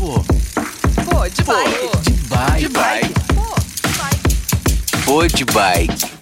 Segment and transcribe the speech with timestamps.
[0.00, 0.14] Pô.
[0.14, 2.00] Pô, de Pô, bike.
[2.04, 2.60] de bike.
[2.62, 3.14] De bike.
[3.34, 5.04] Pô, de bike.
[5.04, 6.20] Pô, de bike.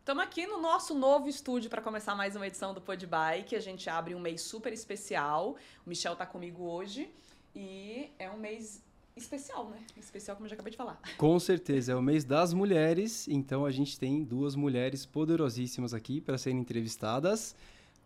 [0.00, 3.54] Estamos aqui no nosso novo estúdio para começar mais uma edição do Pod Bike.
[3.54, 5.54] A gente abre um mês super especial.
[5.86, 7.08] O Michel tá comigo hoje
[7.54, 8.82] e é um mês
[9.16, 9.78] especial, né?
[9.96, 11.00] Especial como eu já acabei de falar.
[11.16, 16.20] Com certeza, é o mês das mulheres, então a gente tem duas mulheres poderosíssimas aqui
[16.20, 17.54] para serem entrevistadas.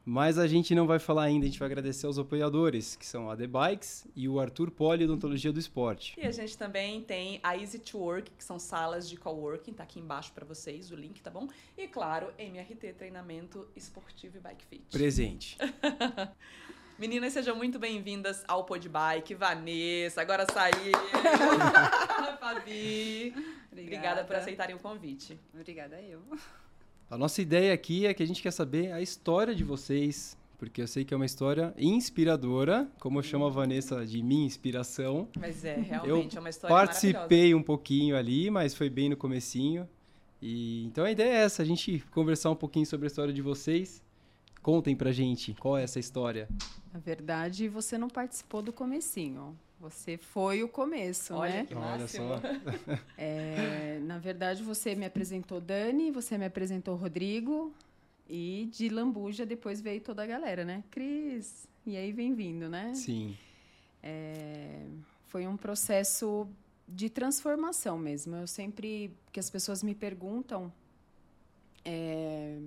[0.08, 3.28] Mas a gente não vai falar ainda, a gente vai agradecer aos apoiadores, que são
[3.28, 6.14] a The Bikes e o Arthur Poli, Odontologia do Esporte.
[6.16, 9.82] E a gente também tem a Easy to Work, que são salas de coworking, tá
[9.82, 11.48] aqui embaixo para vocês, o link, tá bom?
[11.76, 14.84] E claro, MRT, treinamento esportivo e bike fit.
[14.92, 15.58] Presente.
[16.96, 19.34] Meninas, sejam muito bem-vindas ao Pod Bike.
[19.34, 20.92] Vanessa, agora saiu.
[22.38, 23.34] Fabi.
[23.72, 25.36] Obrigada por aceitarem o convite.
[25.52, 26.22] Obrigada eu.
[27.08, 30.82] A nossa ideia aqui é que a gente quer saber a história de vocês, porque
[30.82, 35.28] eu sei que é uma história inspiradora, como eu chamo a Vanessa de minha inspiração.
[35.38, 37.12] Mas é, realmente, Eu é uma história maravilhosa.
[37.12, 39.88] Participei um pouquinho ali, mas foi bem no comecinho.
[40.42, 43.40] E então a ideia é essa, a gente conversar um pouquinho sobre a história de
[43.40, 44.02] vocês.
[44.60, 46.48] Contem pra gente qual é essa história.
[46.92, 49.56] Na verdade, você não participou do comecinho.
[49.80, 51.66] Você foi o começo, Olha né?
[51.66, 52.28] que Olha máximo.
[52.28, 52.40] só.
[53.18, 57.72] É, na verdade, você me apresentou Dani, você me apresentou Rodrigo
[58.28, 60.82] e de Lambuja depois veio toda a galera, né?
[60.90, 61.68] Cris.
[61.86, 62.94] E aí vem vindo, né?
[62.94, 63.36] Sim.
[64.02, 64.86] É,
[65.26, 66.48] foi um processo
[66.88, 68.34] de transformação mesmo.
[68.36, 70.72] Eu sempre que as pessoas me perguntam
[71.84, 72.58] é,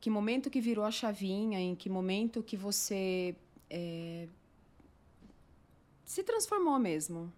[0.00, 3.34] que momento que virou a chavinha, em que momento que você
[3.70, 4.28] é,
[6.08, 7.30] se transformou mesmo.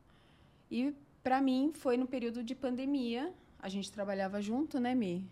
[0.70, 3.34] E para mim foi no período de pandemia.
[3.58, 5.26] A gente trabalhava junto, né, Mi?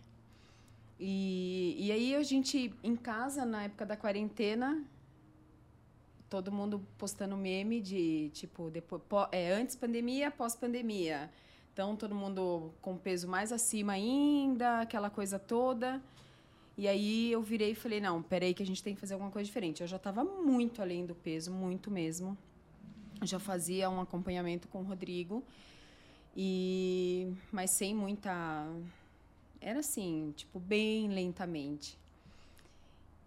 [0.99, 4.85] E, e aí a gente em casa na época da quarentena
[6.29, 9.01] todo mundo postando meme de tipo depois
[9.31, 11.31] é, antes pandemia pós pandemia
[11.73, 16.03] então todo mundo com peso mais acima ainda aquela coisa toda
[16.77, 19.31] e aí eu virei e falei não peraí que a gente tem que fazer alguma
[19.31, 22.37] coisa diferente eu já estava muito além do peso muito mesmo
[23.23, 25.43] já fazia um acompanhamento com o Rodrigo
[26.37, 28.67] e mas sem muita
[29.61, 31.97] era assim tipo bem lentamente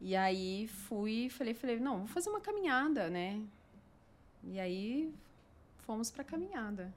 [0.04, 3.40] e aí fui, falei, falei, não, vou fazer uma caminhada, né?
[4.44, 5.14] E aí
[5.86, 6.92] fomos para caminhada.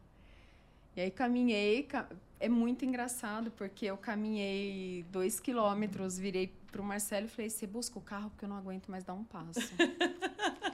[0.96, 2.08] E aí caminhei, ca-
[2.40, 7.98] é muito engraçado porque eu caminhei dois quilômetros, virei pro Marcelo e falei, você busca
[7.98, 9.60] o carro porque eu não aguento mais dar um passo.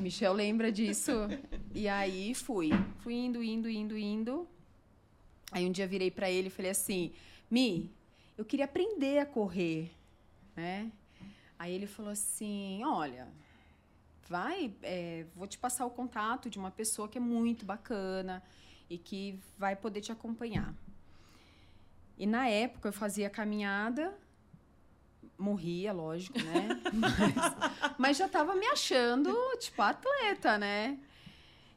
[0.00, 1.12] Michel lembra disso.
[1.74, 4.48] E aí fui, fui indo, indo, indo, indo.
[5.50, 7.12] Aí um dia virei para ele e falei assim,
[7.50, 7.90] Mi,
[8.36, 9.90] eu queria aprender a correr,
[10.56, 10.90] né?
[11.58, 13.28] Aí ele falou assim: Olha,
[14.28, 18.42] vai, é, vou te passar o contato de uma pessoa que é muito bacana
[18.90, 20.74] e que vai poder te acompanhar.
[22.18, 24.16] E na época eu fazia caminhada,
[25.38, 26.68] morria, lógico, né?
[26.92, 30.98] Mas, mas já estava me achando, tipo, atleta, né?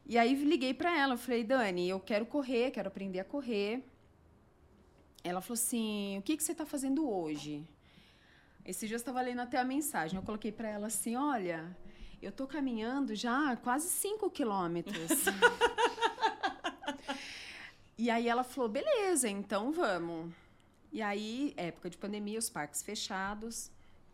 [0.06, 3.84] E aí liguei para ela, eu falei, Dani, eu quero correr, quero aprender a correr.
[5.24, 7.68] Ela falou assim: o que, que você está fazendo hoje?
[8.66, 10.18] Esse dia eu estava lendo até a mensagem.
[10.18, 11.76] Eu coloquei para ela assim: olha,
[12.22, 15.12] eu tô caminhando já quase 5 quilômetros.
[17.98, 20.34] e aí ela falou: beleza, então vamos.
[20.92, 23.70] E aí, época de pandemia, os parques fechados,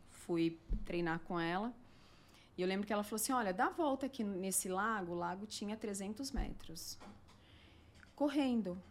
[0.09, 1.73] fui treinar com ela.
[2.57, 5.13] E eu lembro que ela falou assim: olha, dá a volta aqui nesse lago.
[5.13, 6.97] O lago tinha 300 metros.
[8.15, 8.81] Correndo.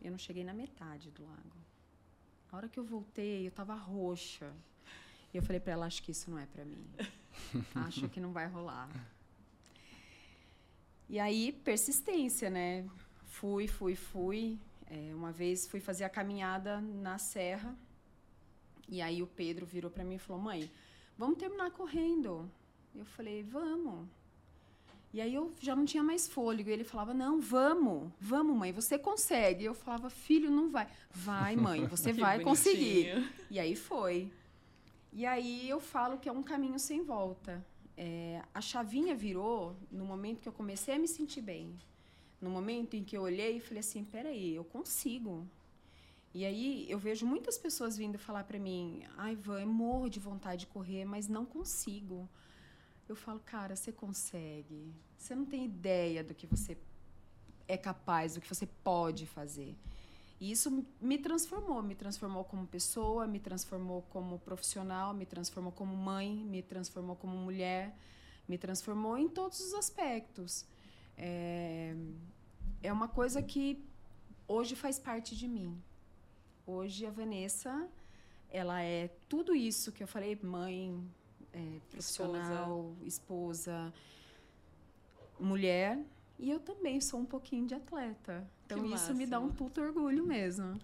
[0.00, 1.60] Eu não cheguei na metade do lago.
[2.50, 4.52] A hora que eu voltei, eu tava roxa.
[5.32, 6.84] E eu falei para ela, acho que isso não é para mim.
[7.86, 8.88] acho que não vai rolar.
[11.08, 12.88] E aí, persistência, né?
[13.28, 14.58] Fui, fui, fui.
[14.90, 17.74] É, uma vez fui fazer a caminhada na serra.
[18.88, 20.70] E aí o Pedro virou para mim e falou: "Mãe,
[21.16, 22.50] vamos terminar correndo".
[22.94, 24.08] Eu falei: "Vamos".
[25.12, 26.68] E aí eu já não tinha mais fôlego.
[26.70, 29.64] E ele falava: Não, vamos, vamos, mãe, você consegue.
[29.64, 30.88] Eu falava: Filho, não vai.
[31.10, 33.12] Vai, mãe, você vai conseguir.
[33.14, 33.32] bonitinho.
[33.50, 34.32] E aí foi.
[35.12, 37.64] E aí eu falo que é um caminho sem volta.
[37.96, 41.76] É, a chavinha virou no momento que eu comecei a me sentir bem.
[42.40, 45.46] No momento em que eu olhei e falei assim: peraí, eu consigo.
[46.32, 50.20] E aí eu vejo muitas pessoas vindo falar para mim: ai, Van, eu morro de
[50.20, 52.28] vontade de correr, mas não consigo.
[53.08, 54.94] Eu falo, cara, você consegue.
[55.18, 56.78] Você não tem ideia do que você
[57.66, 59.76] é capaz, do que você pode fazer.
[60.40, 65.94] E isso me transformou, me transformou como pessoa, me transformou como profissional, me transformou como
[65.94, 67.94] mãe, me transformou como mulher,
[68.48, 70.64] me transformou em todos os aspectos.
[71.22, 71.94] É,
[72.82, 73.84] é uma coisa que
[74.48, 75.78] hoje faz parte de mim.
[76.66, 77.86] Hoje a Vanessa,
[78.48, 80.98] ela é tudo isso que eu falei, mãe,
[81.52, 83.06] é, profissional, esposa.
[83.06, 83.94] esposa,
[85.38, 86.02] mulher,
[86.38, 88.48] e eu também sou um pouquinho de atleta.
[88.64, 90.80] Então que isso me dá um puto orgulho mesmo.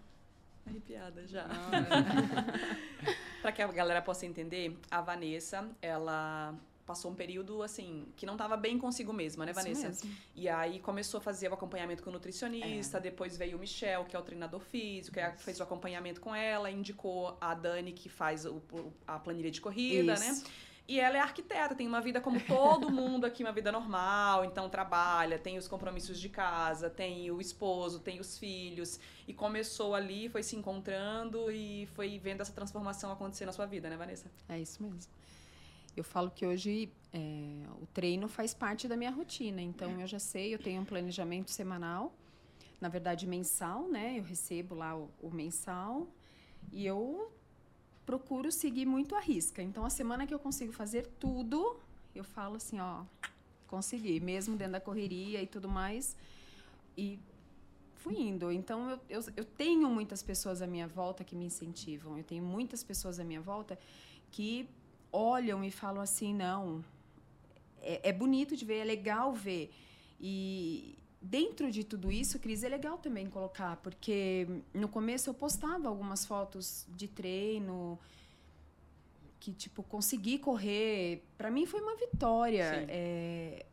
[0.66, 1.48] Arrepiada já.
[3.40, 6.54] Para que a galera possa entender, a Vanessa, ela
[6.86, 9.88] passou um período assim que não estava bem consigo mesma, né, Vanessa?
[9.88, 10.20] Isso mesmo.
[10.34, 13.00] E aí começou a fazer o acompanhamento com o nutricionista, é.
[13.00, 16.34] depois veio o Michel, que é o treinador físico, que é fez o acompanhamento com
[16.34, 18.62] ela, indicou a Dani que faz o,
[19.06, 20.30] a planilha de corrida, né?
[20.30, 20.44] Isso.
[20.44, 20.50] né?
[20.88, 24.68] E ela é arquiteta, tem uma vida como todo mundo aqui, uma vida normal, então
[24.68, 29.00] trabalha, tem os compromissos de casa, tem o esposo, tem os filhos.
[29.26, 33.90] E começou ali, foi se encontrando e foi vendo essa transformação acontecer na sua vida,
[33.90, 34.30] né, Vanessa?
[34.48, 35.10] É isso mesmo.
[35.96, 40.19] Eu falo que hoje é, o treino faz parte da minha rotina, então eu já
[40.19, 42.12] sei, eu tenho um planejamento semanal,
[42.81, 44.19] na verdade mensal, né?
[44.19, 46.06] Eu recebo lá o, o mensal
[46.70, 47.32] e eu
[48.04, 49.62] procuro seguir muito a risca.
[49.62, 51.78] Então, a semana que eu consigo fazer tudo,
[52.14, 53.02] eu falo assim, ó,
[53.66, 56.16] consegui, mesmo dentro da correria e tudo mais.
[56.96, 57.19] E
[57.96, 58.52] fui indo.
[58.52, 62.16] Então, eu, eu, eu tenho muitas pessoas à minha volta que me incentivam.
[62.16, 63.78] Eu tenho muitas pessoas à minha volta
[64.31, 64.69] que
[65.16, 66.84] olham e falam assim, não,
[67.80, 69.72] é, é bonito de ver, é legal ver.
[70.20, 75.88] E, dentro de tudo isso, Cris, é legal também colocar, porque no começo eu postava
[75.88, 77.98] algumas fotos de treino
[79.40, 81.22] que tipo consegui correr.
[81.38, 82.86] Para mim foi uma vitória.
[82.88, 83.64] É,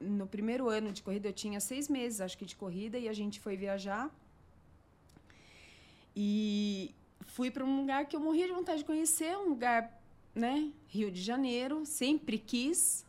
[0.00, 3.12] no primeiro ano de corrida eu tinha seis meses, acho que de corrida e a
[3.12, 4.10] gente foi viajar
[6.14, 6.94] e
[7.26, 10.00] fui para um lugar que eu morria de vontade de conhecer, um lugar,
[10.34, 13.04] né, Rio de Janeiro, sempre quis.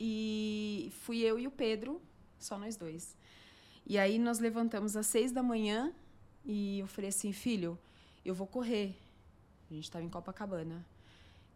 [0.00, 2.00] E fui eu e o Pedro,
[2.38, 3.16] só nós dois.
[3.86, 5.92] E aí nós levantamos às seis da manhã
[6.44, 7.78] e eu falei assim, filho,
[8.24, 8.94] eu vou correr.
[9.70, 10.84] A gente estava em Copacabana.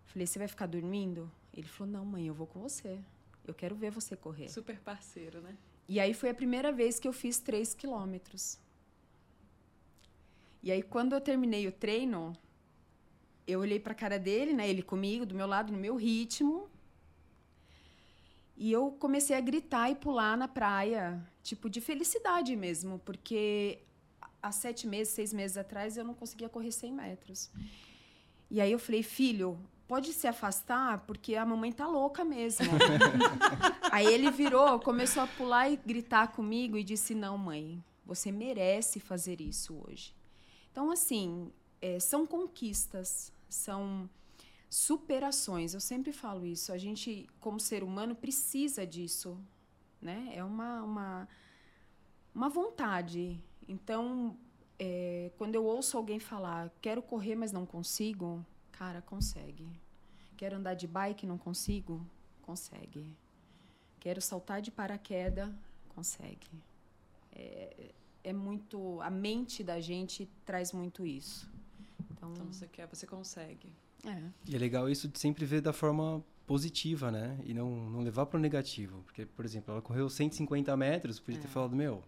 [0.06, 1.30] Falei, você vai ficar dormindo?
[1.54, 2.98] Ele falou, não, mãe, eu vou com você.
[3.46, 4.48] Eu quero ver você correr.
[4.48, 5.56] Super parceiro, né?
[5.88, 8.58] E aí foi a primeira vez que eu fiz três quilômetros.
[10.62, 12.36] E aí quando eu terminei o treino,
[13.52, 14.68] eu olhei para a cara dele, né?
[14.68, 16.68] Ele comigo, do meu lado, no meu ritmo.
[18.56, 23.80] E eu comecei a gritar e pular na praia, tipo, de felicidade mesmo, porque
[24.42, 27.50] há sete meses, seis meses atrás, eu não conseguia correr 100 metros.
[28.50, 29.58] E aí eu falei, filho,
[29.88, 32.66] pode se afastar, porque a mamãe tá louca mesmo.
[33.90, 39.00] aí ele virou, começou a pular e gritar comigo e disse, não, mãe, você merece
[39.00, 40.14] fazer isso hoje.
[40.70, 44.08] Então, assim, é, são conquistas, são
[44.68, 45.74] superações.
[45.74, 46.72] Eu sempre falo isso.
[46.72, 49.38] A gente, como ser humano, precisa disso,
[50.00, 50.32] né?
[50.34, 51.28] É uma uma,
[52.34, 53.38] uma vontade.
[53.68, 54.36] Então,
[54.78, 59.68] é, quando eu ouço alguém falar, quero correr, mas não consigo, cara, consegue.
[60.36, 62.04] Quero andar de bike, não consigo,
[62.40, 63.06] consegue.
[64.00, 65.48] Quero saltar de paraquedas,
[65.90, 66.48] consegue.
[67.30, 67.92] É,
[68.24, 71.48] é muito a mente da gente traz muito isso.
[72.22, 73.72] Então, então você quer, você consegue.
[74.06, 74.22] É.
[74.48, 77.38] E é legal isso de sempre ver da forma positiva, né?
[77.44, 79.02] E não, não levar para o negativo.
[79.04, 81.42] Porque, por exemplo, ela correu 150 metros, podia é.
[81.42, 82.02] ter falado, meu...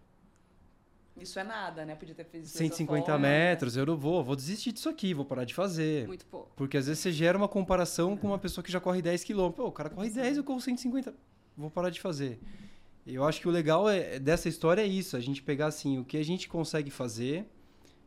[1.17, 1.95] Isso é nada, né?
[1.95, 3.81] Podia ter feito 150 forma, metros, né?
[3.81, 6.05] eu não vou, vou desistir disso aqui, vou parar de fazer.
[6.05, 6.51] Muito pouco.
[6.57, 9.49] Porque às vezes você gera uma comparação com uma pessoa que já corre 10 km.
[9.51, 11.13] Pô, o cara corre 10, eu corro 150.
[11.55, 12.37] Vou parar de fazer.
[13.07, 16.03] Eu acho que o legal é, dessa história é isso, a gente pegar assim, o
[16.03, 17.49] que a gente consegue fazer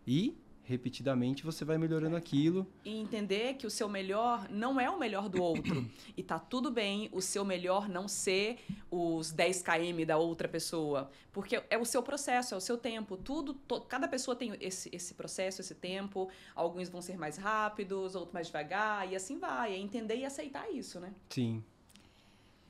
[0.07, 0.37] e
[0.69, 2.67] repetidamente você vai melhorando aquilo.
[2.85, 5.91] E entender que o seu melhor não é o melhor do outro.
[6.15, 8.59] e tá tudo bem o seu melhor não ser
[8.91, 11.11] os 10 km da outra pessoa.
[11.33, 13.17] Porque é o seu processo, é o seu tempo.
[13.17, 16.29] Tudo, to, cada pessoa tem esse, esse processo, esse tempo.
[16.55, 19.73] Alguns vão ser mais rápidos, outros mais devagar, e assim vai.
[19.73, 21.15] É entender e aceitar isso, né?
[21.31, 21.65] Sim.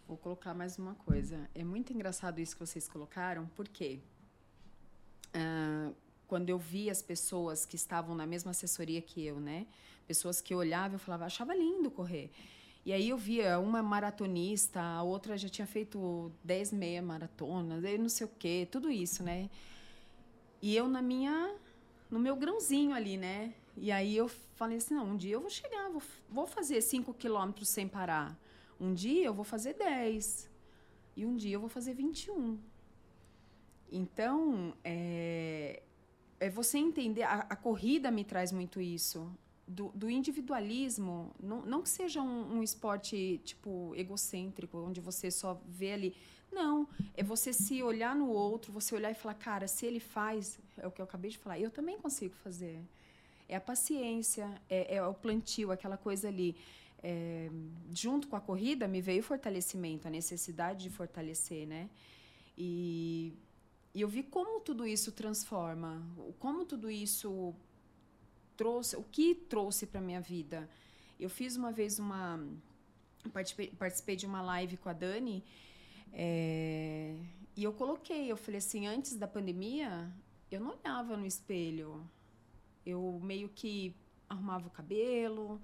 [0.07, 1.50] Vou colocar mais uma coisa.
[1.52, 3.99] É muito engraçado isso que vocês colocaram, porque
[5.35, 5.95] uh,
[6.28, 9.66] quando eu vi as pessoas que estavam na mesma assessoria que eu, né?
[10.06, 12.30] Pessoas que olhavam e falavam, achava lindo correr.
[12.85, 17.99] E aí eu via uma maratonista, a outra já tinha feito 10 meia maratonas, eu
[17.99, 19.50] não sei o quê, tudo isso, né?
[20.62, 21.54] E eu na minha
[22.11, 23.54] no meu grãozinho ali, né?
[23.76, 27.12] E aí eu falei assim, não, um dia eu vou chegar, vou, vou fazer 5
[27.14, 28.38] quilômetros sem parar.
[28.80, 30.49] Um dia eu vou fazer 10.
[31.16, 32.58] E um dia eu vou fazer 21.
[33.90, 35.82] Então, é,
[36.40, 39.30] é você entender, a, a corrida me traz muito isso.
[39.66, 45.61] Do, do individualismo, não, não que seja um, um esporte, tipo, egocêntrico, onde você só
[45.66, 46.16] vê ali.
[46.50, 50.59] Não, é você se olhar no outro, você olhar e falar, cara, se ele faz,
[50.78, 52.80] é o que eu acabei de falar, eu também consigo fazer.
[53.47, 56.57] É a paciência, é, é o plantio, aquela coisa ali.
[57.02, 57.49] É,
[57.92, 61.88] junto com a corrida, me veio o fortalecimento, a necessidade de fortalecer, né?
[62.57, 63.33] E,
[63.99, 66.00] e eu vi como tudo isso transforma,
[66.38, 67.52] como tudo isso
[68.57, 70.71] trouxe, o que trouxe para minha vida.
[71.19, 72.38] Eu fiz uma vez uma
[73.33, 75.43] participei, de uma live com a Dani
[76.12, 77.17] é,
[77.57, 80.09] e eu coloquei, eu falei assim, antes da pandemia,
[80.49, 82.09] eu não olhava no espelho.
[82.87, 83.97] Eu meio que
[84.28, 85.61] arrumava o cabelo,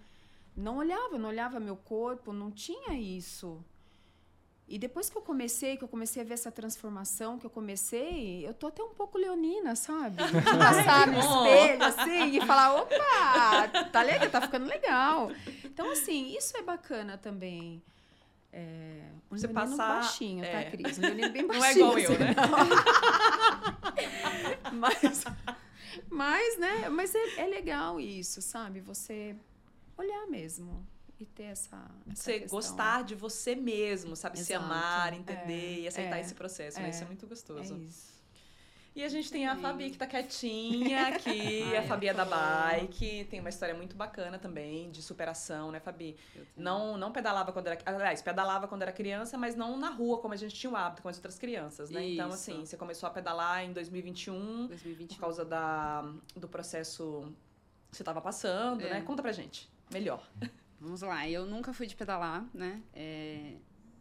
[0.57, 3.65] não olhava, não olhava meu corpo, não tinha isso.
[4.67, 8.47] E depois que eu comecei, que eu comecei a ver essa transformação, que eu comecei,
[8.49, 10.17] eu tô até um pouco leonina, sabe?
[10.25, 15.31] De passar no espelho, assim, e falar, opa, tá legal, tá ficando legal.
[15.65, 17.83] Então, assim, isso é bacana também.
[18.51, 20.71] É, um Você passar- baixinho, tá, é.
[20.71, 20.97] Cris?
[20.97, 21.69] Um leonino bem Não baixinho.
[21.69, 22.35] é igual eu, assim, né?
[24.73, 24.79] não.
[24.81, 25.25] mas,
[26.09, 26.89] mas, né?
[26.89, 28.81] Mas é, é legal isso, sabe?
[28.81, 29.37] Você
[29.99, 30.87] olhar mesmo
[31.25, 31.77] e ter essa,
[32.11, 32.57] essa Você questão.
[32.59, 34.39] gostar de você mesmo, sabe?
[34.39, 34.65] Se Exato.
[34.67, 36.87] amar, entender É, e aceitar é, esse processo, né?
[36.87, 36.91] é.
[36.91, 37.75] Isso é muito gostoso.
[37.75, 38.15] É isso.
[38.97, 39.57] E a gente tem a.
[39.57, 43.97] Fabi que tá quietinha aqui, Ai, a Fabi é da bike, tem uma história muito
[43.97, 46.17] bacana também de superação, né, Fabi?
[46.57, 50.33] Não, não pedalava quando era, aliás, pedalava quando era criança, mas não na rua como
[50.33, 52.07] a gente tinha o hábito com as outras crianças, né?
[52.11, 52.37] Então Isso.
[52.53, 55.09] assim, você começou a pedalar em 2021 2021.
[55.17, 56.03] por causa da
[56.37, 57.35] do processo
[57.91, 58.91] que você tava passando, É.
[58.91, 59.01] né?
[59.01, 60.25] Conta pra gente, melhor.
[60.85, 62.83] Vamos lá, eu nunca fui de pedalar, né?
[62.93, 63.55] É,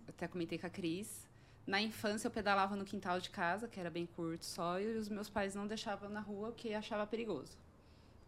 [0.06, 1.26] até comentei com a Cris.
[1.66, 5.08] Na infância eu pedalava no quintal de casa, que era bem curto só, e os
[5.08, 7.58] meus pais não deixavam na rua porque achava perigoso.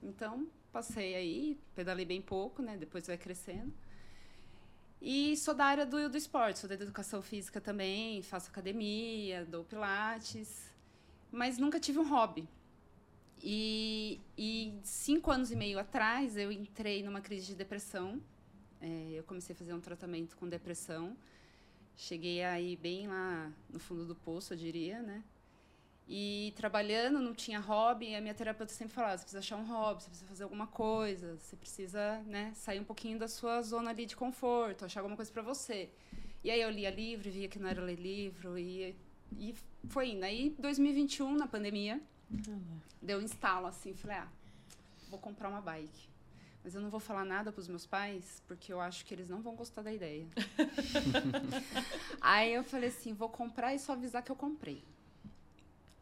[0.02, 2.78] Então, passei aí, pedalei bem pouco, né?
[2.78, 3.74] Depois vai crescendo.
[5.02, 9.66] E sou da área do, do esporte, sou da educação física também, faço academia, dou
[9.66, 10.72] pilates,
[11.30, 12.48] mas nunca tive um hobby.
[13.44, 18.22] E, e cinco anos e meio atrás eu entrei numa crise de depressão.
[18.86, 21.18] É, eu comecei a fazer um tratamento com depressão.
[21.98, 25.24] Cheguei aí bem lá no fundo do poço, eu diria, né?
[26.08, 30.04] E trabalhando, não tinha hobby, a minha terapeuta sempre falava, você precisa achar um hobby,
[30.04, 34.06] você precisa fazer alguma coisa, você precisa, né, sair um pouquinho da sua zona ali
[34.06, 35.90] de conforto, achar alguma coisa para você.
[36.44, 38.96] E aí eu lia livro, via que não era ler livro, e,
[39.36, 39.56] e
[39.90, 40.26] foi indo.
[40.26, 42.00] Aí, 2021, na pandemia,
[43.02, 44.28] deu um instalo assim, falei, ah,
[45.10, 46.15] vou comprar uma bike.
[46.66, 49.40] Mas eu não vou falar nada pros meus pais, porque eu acho que eles não
[49.40, 50.26] vão gostar da ideia.
[52.20, 54.84] Aí eu falei assim, vou comprar e só avisar que eu comprei.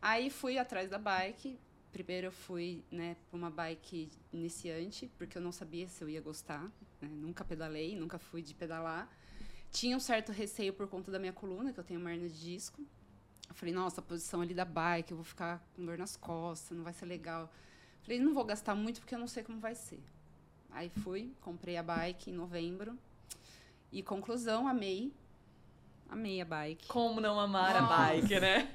[0.02, 1.60] Aí fui atrás da bike.
[1.92, 6.22] Primeiro eu fui, né, para uma bike iniciante, porque eu não sabia se eu ia
[6.22, 6.64] gostar.
[7.02, 7.10] né?
[7.12, 9.10] Nunca pedalei, nunca fui de pedalar.
[9.70, 12.40] Tinha um certo receio por conta da minha coluna, que eu tenho uma hernia de
[12.40, 12.82] disco.
[13.50, 16.78] Eu falei, nossa, a posição ali da bike, eu vou ficar com dor nas costas,
[16.78, 17.52] não vai ser legal.
[18.02, 20.02] Falei, não vou gastar muito porque eu não sei como vai ser.
[20.74, 22.98] Aí fui, comprei a bike em novembro.
[23.92, 25.14] E conclusão, amei.
[26.10, 26.88] Amei a bike.
[26.88, 27.96] Como não amar a Nossa.
[27.96, 28.70] bike, né?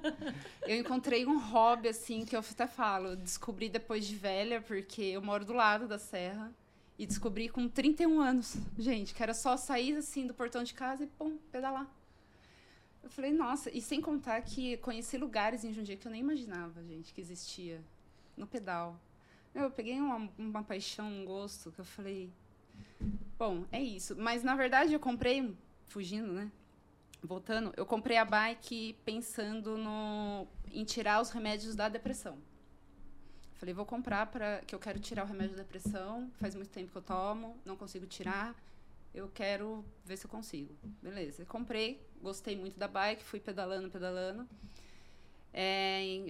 [0.66, 5.22] Eu encontrei um hobby, assim, que eu até falo, descobri depois de velha, porque eu
[5.22, 6.50] moro do lado da serra.
[6.98, 11.04] E descobri com 31 anos, gente, que era só sair, assim, do portão de casa
[11.04, 11.86] e, pum, pedalar.
[13.02, 16.82] Eu falei, nossa, e sem contar que conheci lugares em Jundiaí que eu nem imaginava,
[16.82, 17.82] gente, que existia
[18.36, 18.98] no pedal.
[19.54, 22.32] Eu peguei uma, uma paixão, um gosto, que eu falei,
[23.38, 24.16] bom, é isso.
[24.16, 25.56] Mas, na verdade, eu comprei,
[25.86, 26.50] fugindo, né?
[27.22, 32.36] Voltando, eu comprei a bike pensando no, em tirar os remédios da depressão.
[33.54, 36.30] Falei, vou comprar para que eu quero tirar o remédio da depressão.
[36.34, 38.54] Faz muito tempo que eu tomo, não consigo tirar.
[39.14, 40.74] Eu quero ver se eu consigo.
[41.00, 41.46] Beleza.
[41.46, 44.46] Comprei, gostei muito da bike, fui pedalando, pedalando.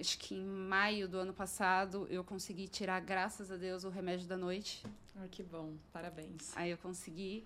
[0.05, 4.27] Acho que em maio do ano passado eu consegui tirar, graças a Deus, o remédio
[4.27, 4.85] da noite.
[5.15, 6.55] Ai, que bom, parabéns.
[6.55, 7.43] Aí eu consegui.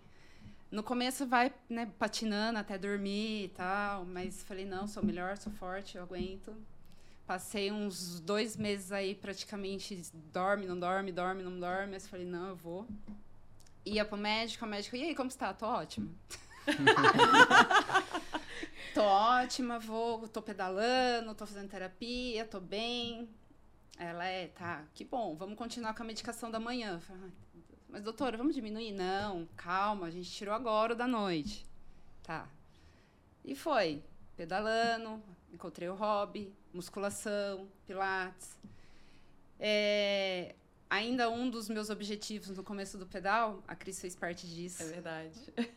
[0.70, 5.54] No começo vai, né, patinando até dormir e tal, mas falei, não, sou melhor, sou
[5.54, 6.54] forte, eu aguento.
[7.26, 9.96] Passei uns dois meses aí praticamente
[10.34, 12.86] dorme, não dorme, dorme, não dorme, mas falei, não, eu vou.
[13.86, 15.54] Ia pro médico, o médico, e aí, como está?
[15.54, 16.10] Tô ótima.
[18.94, 23.30] tô ótima, vou, tô pedalando, tô fazendo terapia, tô bem.
[23.98, 26.94] Ela é, tá, que bom, vamos continuar com a medicação da manhã.
[26.94, 27.32] Eu falei, "Ai,
[27.90, 28.92] mas doutora, vamos diminuir?
[28.92, 31.66] Não, calma, a gente tirou agora o da noite.
[32.24, 32.48] Tá.
[33.44, 34.04] E foi,
[34.38, 38.58] pedalando, encontrei o hobby, musculação, pilates.
[39.60, 40.56] É,
[40.90, 44.82] ainda um dos meus objetivos no começo do pedal, a Cris fez parte disso.
[44.84, 45.32] É verdade.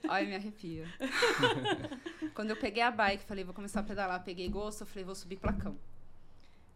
[0.09, 0.87] Ai, me arrepia.
[2.35, 5.15] Quando eu peguei a bike, falei, vou começar a pedalar, peguei gosto, eu falei, vou
[5.15, 5.77] subir placão.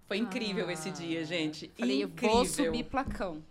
[0.07, 0.73] Foi incrível Ah.
[0.73, 1.71] esse dia, gente.
[1.79, 2.37] Falei, incrível.
[2.37, 3.43] vou subir placão.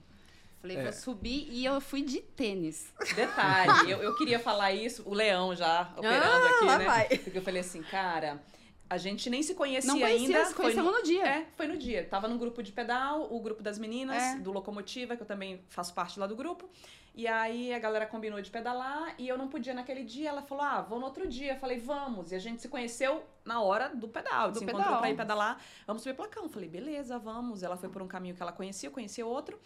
[0.62, 0.84] Falei, É.
[0.84, 2.94] vou subir e eu fui de tênis.
[3.16, 6.86] Detalhe, eu, eu queria falar isso, o Leão já operando Ah, aqui, lá né?
[6.86, 7.08] vai.
[7.20, 8.42] Porque eu falei assim, cara,
[8.90, 10.46] a gente nem se conhecia, Não conhecia, ainda.
[10.46, 11.26] se foi conhecemos no, no dia.
[11.26, 12.06] é, foi no dia.
[12.08, 14.36] Tava num grupo de pedal, o grupo das meninas, É.
[14.38, 16.70] do Locomotiva, que eu também faço parte lá do grupo.
[17.18, 20.30] E aí a galera combinou de pedalar e eu não podia naquele dia.
[20.30, 21.54] Ela falou: Ah, vou no outro dia.
[21.54, 22.32] Eu falei: Vamos.
[22.32, 24.52] E a gente se conheceu na hora do pedal.
[24.52, 24.82] Do se pedal.
[24.82, 25.60] encontrou pra ir pedalar.
[25.88, 26.44] Vamos subir placão.
[26.44, 27.64] Eu falei: Beleza, vamos.
[27.64, 29.58] Ela foi por um caminho que ela conhecia, eu conhecia outro.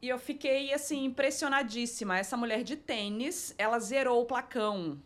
[0.00, 2.16] E eu fiquei, assim, impressionadíssima.
[2.18, 4.98] Essa mulher de tênis, ela zerou o placão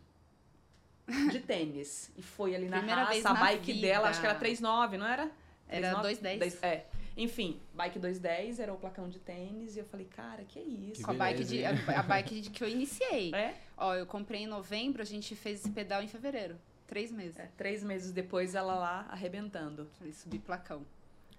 [1.30, 2.10] de tênis.
[2.16, 3.86] E foi ali na Primeira raça, vez a na bike vida.
[3.86, 5.30] dela, acho que era 3,9, não era?
[5.68, 6.02] Era 3,9?
[6.02, 6.38] 2,10.
[6.38, 6.84] Dez- É.
[7.16, 9.76] Enfim, bike 210 era o placão de tênis.
[9.76, 10.94] E eu falei, cara, que isso?
[11.00, 13.32] Que Com a bike, de, a, a bike de- que eu iniciei.
[13.34, 13.54] É?
[13.76, 16.56] Ó, eu comprei em novembro, a gente fez esse pedal em fevereiro.
[16.86, 17.38] Três meses.
[17.38, 19.88] É, Três meses depois, ela lá arrebentando.
[19.98, 20.84] Falei, subir placão.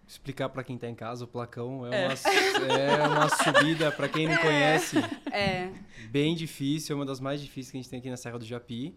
[0.08, 2.06] Explicar pra quem tá em casa, o placão É.
[2.06, 4.98] é, Uma, é uma subida, pra quem não conhece,
[5.32, 5.72] É,
[6.10, 8.46] bem difícil, é uma das mais difíceis que a gente tem aqui na Serra do
[8.46, 8.96] Japi.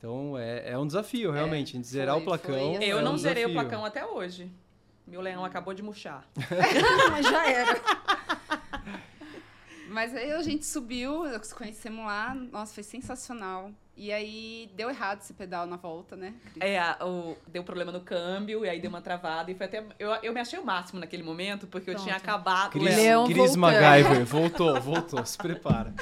[0.00, 1.72] Então é, é um desafio, realmente.
[1.74, 2.54] A gente zerar foi- o placão.
[2.74, 3.68] foi é Eu um não zerei o desafio.
[3.68, 4.50] placão até hoje.
[5.06, 6.24] Meu leão acabou de murchar.
[7.10, 7.80] Mas já era.
[9.88, 13.72] Mas aí a gente subiu, nos conhecemos lá, nossa, foi sensacional.
[13.96, 16.32] E aí deu errado esse pedal na volta, né?
[16.54, 16.62] Cris?
[16.62, 19.50] É, o, deu problema no câmbio, e aí deu uma travada.
[19.50, 19.84] E foi até.
[19.98, 22.22] Eu, eu me achei o máximo naquele momento, porque eu tinha Pronto.
[22.30, 22.70] acabado.
[22.70, 23.58] Cris, Leão Cris voltando.
[23.58, 25.92] MacGyver, voltou, voltou, se prepara.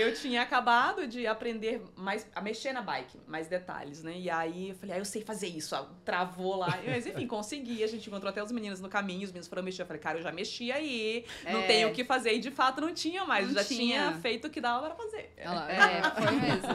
[0.00, 4.14] Eu tinha acabado de aprender mais a mexer na bike, mais detalhes, né?
[4.18, 5.74] E aí eu falei, ah, eu sei fazer isso.
[5.76, 6.78] ó, Travou lá.
[6.86, 7.82] Mas enfim, consegui.
[7.84, 9.82] A gente encontrou até os meninos no caminho, os meninos foram mexer.
[9.82, 11.66] Eu falei, cara, eu já mexi aí, não É.
[11.66, 12.32] tenho o que fazer.
[12.34, 13.46] E de fato não tinha mais.
[13.48, 13.78] Não já tinha.
[14.10, 15.32] tinha feito o que dava pra fazer.
[15.38, 15.72] Olha lá.
[15.72, 16.68] É, foi mesmo.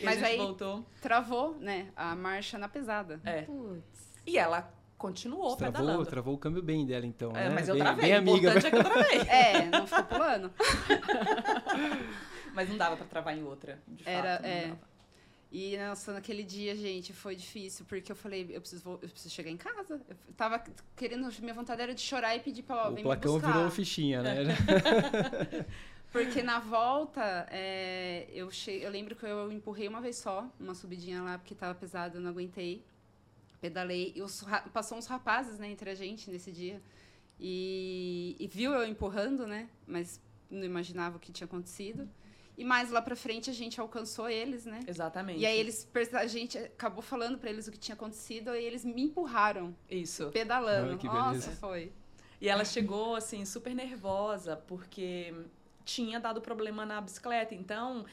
[0.00, 0.84] E Mas a gente aí- voltou.
[1.00, 1.88] Travou, né?
[1.96, 3.20] A marcha na pesada.
[3.24, 3.42] É.
[3.42, 4.12] Putz.
[4.26, 6.06] E ela continuou Travou, pedalando.
[6.06, 7.32] travou o câmbio bem dela, então.
[7.32, 7.54] É, né?
[7.54, 8.04] mas eu bem, travei.
[8.04, 8.48] bem o amiga.
[8.50, 9.18] importante é que eu travei.
[9.28, 10.50] É, não ficou pulando.
[12.54, 14.44] Mas não dava pra travar em outra, de Era, fato.
[14.46, 14.66] é.
[14.68, 14.92] dava.
[15.50, 19.50] E, nossa, naquele dia, gente, foi difícil, porque eu falei, eu preciso, eu preciso chegar
[19.50, 20.00] em casa.
[20.08, 20.62] Eu tava
[20.96, 23.52] querendo, minha vontade era de chorar e pedir pra, ó, O vem me buscar.
[23.52, 24.34] virou fichinha, né?
[26.10, 28.70] Porque na volta, é, eu, che...
[28.70, 32.20] eu lembro que eu empurrei uma vez só, uma subidinha lá, porque tava pesado, eu
[32.22, 32.82] não aguentei.
[33.62, 34.12] Pedalei.
[34.16, 36.82] E os passou uns rapazes, né, entre a gente nesse dia.
[37.38, 39.68] E, e viu eu empurrando, né?
[39.86, 40.20] Mas
[40.50, 42.08] não imaginava o que tinha acontecido.
[42.58, 44.80] E mais lá pra frente a gente alcançou eles, né?
[44.86, 45.40] Exatamente.
[45.40, 48.84] E aí eles, a gente acabou falando pra eles o que tinha acontecido e eles
[48.84, 50.28] me empurraram, Isso.
[50.30, 50.94] pedalando.
[50.94, 51.92] Ah, que Nossa, foi.
[52.40, 55.32] E ela chegou, assim, super nervosa, porque
[55.84, 57.54] tinha dado problema na bicicleta.
[57.54, 58.04] Então,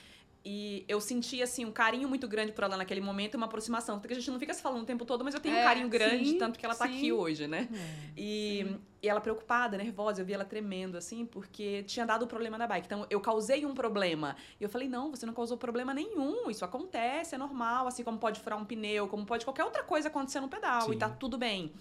[0.52, 4.00] e eu senti, assim, um carinho muito grande por ela naquele momento, uma aproximação.
[4.00, 5.64] Porque a gente não fica se falando o tempo todo, mas eu tenho um É,
[5.64, 6.98] carinho grande, sim, tanto que ela tá sim.
[6.98, 7.70] aqui hoje, né?
[7.72, 8.14] É.
[8.18, 12.66] E, e ela preocupada, nervosa, eu vi ela tremendo, assim, porque tinha dado problema na
[12.66, 12.88] bike.
[12.88, 14.36] Então, eu causei um problema.
[14.60, 18.18] E eu falei, não, você não causou problema nenhum, isso acontece, é normal, assim como
[18.18, 20.94] pode furar um pneu, como pode qualquer outra coisa acontecer no pedal, Sim.
[20.94, 21.72] e tá tudo bem.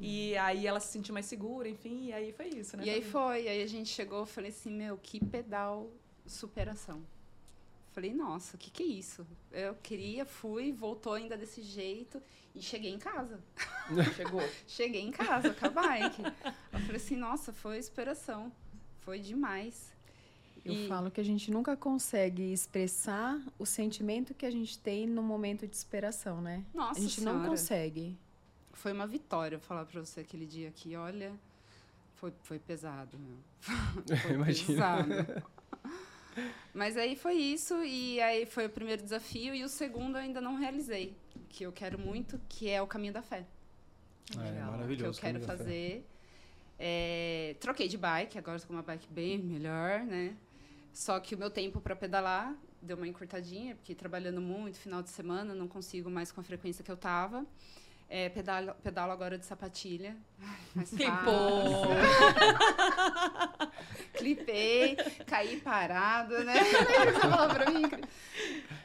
[0.00, 2.84] E aí ela se sentiu mais segura, enfim, e aí foi isso, né?
[2.84, 5.90] E aí foi, aí a gente chegou, eu falei assim, meu, que pedal
[6.24, 7.02] superação.
[7.92, 9.26] Falei, nossa, o que que é isso?
[9.50, 12.22] Eu queria, fui, voltou ainda desse jeito
[12.54, 13.38] e cheguei em casa.
[14.16, 14.42] Chegou.
[14.66, 16.22] Cheguei em casa com a bike.
[16.72, 18.50] Eu falei assim, nossa, foi superação.
[19.00, 19.92] Foi demais.
[20.64, 25.06] Eu E- falo que a gente nunca consegue expressar o sentimento que a gente tem
[25.06, 26.64] no momento de superação, né?
[26.72, 27.48] Nossa a gente não Senhora.
[27.50, 28.16] consegue.
[28.72, 31.32] Foi uma vitória falar pra você aquele dia aqui, olha,
[32.14, 33.36] foi, foi pesado, meu.
[34.22, 34.66] Foi Imagino.
[34.68, 35.42] pesado.
[36.72, 40.40] Mas aí foi isso, e aí foi o primeiro desafio, e o segundo eu ainda
[40.40, 41.14] não realizei,
[41.48, 43.44] que eu quero muito, que é o caminho da fé.
[44.34, 44.64] É, Legal.
[44.64, 45.18] que maravilhoso.
[45.18, 46.06] eu quero fazer.
[46.78, 50.36] É, troquei de bike, agora estou com uma bike bem melhor, né?
[50.92, 55.10] Só que o meu tempo para pedalar deu uma encurtadinha, porque trabalhando muito, final de
[55.10, 57.46] semana, não consigo mais com a frequência que eu tava.
[58.14, 60.14] É, pedalo, pedalo agora de sapatilha.
[60.38, 61.86] Ai, mais Clipou.
[64.12, 64.96] Clipei,
[65.26, 66.52] caí parada, né?
[66.62, 67.84] Que pra mim?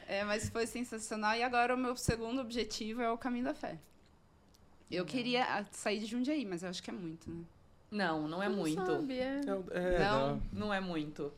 [0.06, 1.36] É, mas foi sensacional.
[1.36, 3.78] E agora o meu segundo objetivo é o caminho da fé.
[4.90, 7.44] Eu queria ah, sair de Jundiaí, mas eu acho que é muito, né?
[7.90, 8.82] Não, não é muito.
[8.82, 9.42] Sabe, é.
[9.44, 10.38] Não, é, Não.
[10.38, 11.30] dá- Não é muito.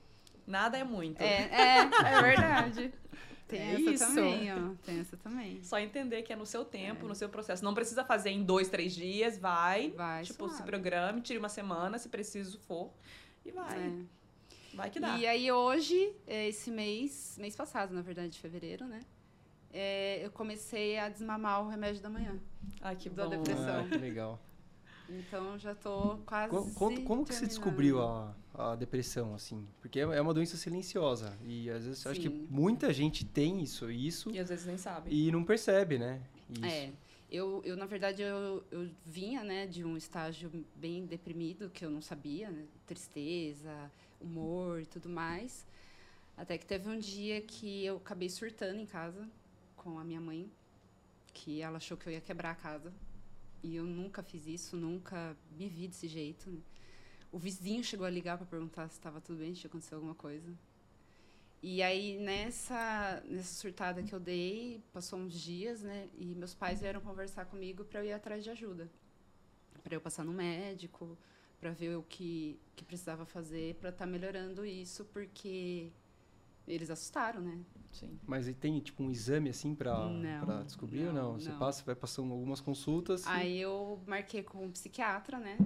[0.46, 1.20] Nada é muito.
[1.20, 2.94] É, é, é verdade.
[3.50, 4.74] Tem É essa isso, também, ó.
[4.84, 5.62] Tem essa também.
[5.62, 7.64] Só entender que é no seu tempo, no seu processo.
[7.64, 9.90] Não precisa fazer em dois, três dias, vai.
[9.90, 10.70] Vai, tipo, se suave.
[10.70, 12.90] programe, tire uma semana, se preciso for.
[13.44, 13.78] E vai.
[13.78, 14.76] É.
[14.76, 15.18] Vai que dá.
[15.18, 19.00] E aí hoje, é, esse mês, mês passado, na verdade, de fevereiro, né?
[19.72, 22.38] é, eu comecei a desmamar o remédio da manhã.
[22.80, 23.30] Ai, que Da bom.
[23.30, 23.84] depressão.
[23.84, 24.40] Ah, que legal.
[25.18, 26.50] Então já tô quase.
[26.50, 29.66] Co- Como, como que você descobriu a, a depressão, assim?
[29.80, 31.36] Porque é é uma doença silenciosa.
[31.44, 35.10] E às vezes acho que muita gente tem isso, isso E às vezes nem sabe.
[35.12, 36.20] e não percebe, né?
[36.48, 36.64] Isso.
[36.64, 36.92] É.
[37.32, 41.90] Eu, eu, na verdade, eu, eu vinha, né, de um estágio bem deprimido, que eu
[41.90, 42.64] não sabia, né?
[42.88, 43.88] Tristeza,
[44.20, 45.64] humor e tudo mais.
[46.36, 49.28] Até que teve um dia que eu acabei surtando em casa
[49.76, 50.50] com a minha mãe,
[51.32, 52.92] que ela achou que eu ia quebrar a casa.
[53.62, 56.50] E eu nunca fiz isso, nunca me vi desse jeito.
[56.50, 56.60] né?
[57.32, 60.14] O vizinho chegou a ligar para perguntar se estava tudo bem, se tinha acontecido alguma
[60.14, 60.52] coisa.
[61.62, 66.08] E aí, nessa, nessa surtada que eu dei, passou uns dias, né?
[66.16, 68.90] E meus pais vieram conversar comigo para eu ir atrás de ajuda.
[69.82, 71.16] Para eu passar no médico,
[71.60, 75.92] para ver o que, que precisava fazer para estar melhorando isso, porque
[76.66, 77.58] eles assustaram, né?
[77.92, 78.18] Sim.
[78.26, 81.32] Mas e tem tipo um exame assim Não, pra descobrir ou não?
[81.32, 81.58] não, Você não.
[81.58, 83.24] passa, vai passando algumas consultas.
[83.24, 85.58] e- Aí eu marquei com um psiquiatra, né?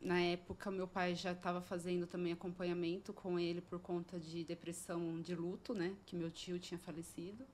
[0.00, 5.20] Na época, meu pai já estava fazendo também acompanhamento com ele por conta de depressão
[5.20, 5.94] de luto, né?
[6.06, 7.44] Que meu tio tinha falecido.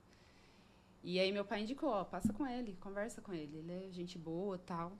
[1.02, 4.18] E aí meu pai indicou, ó, passa com ele, conversa com ele, ele é gente
[4.18, 4.92] boa, tal.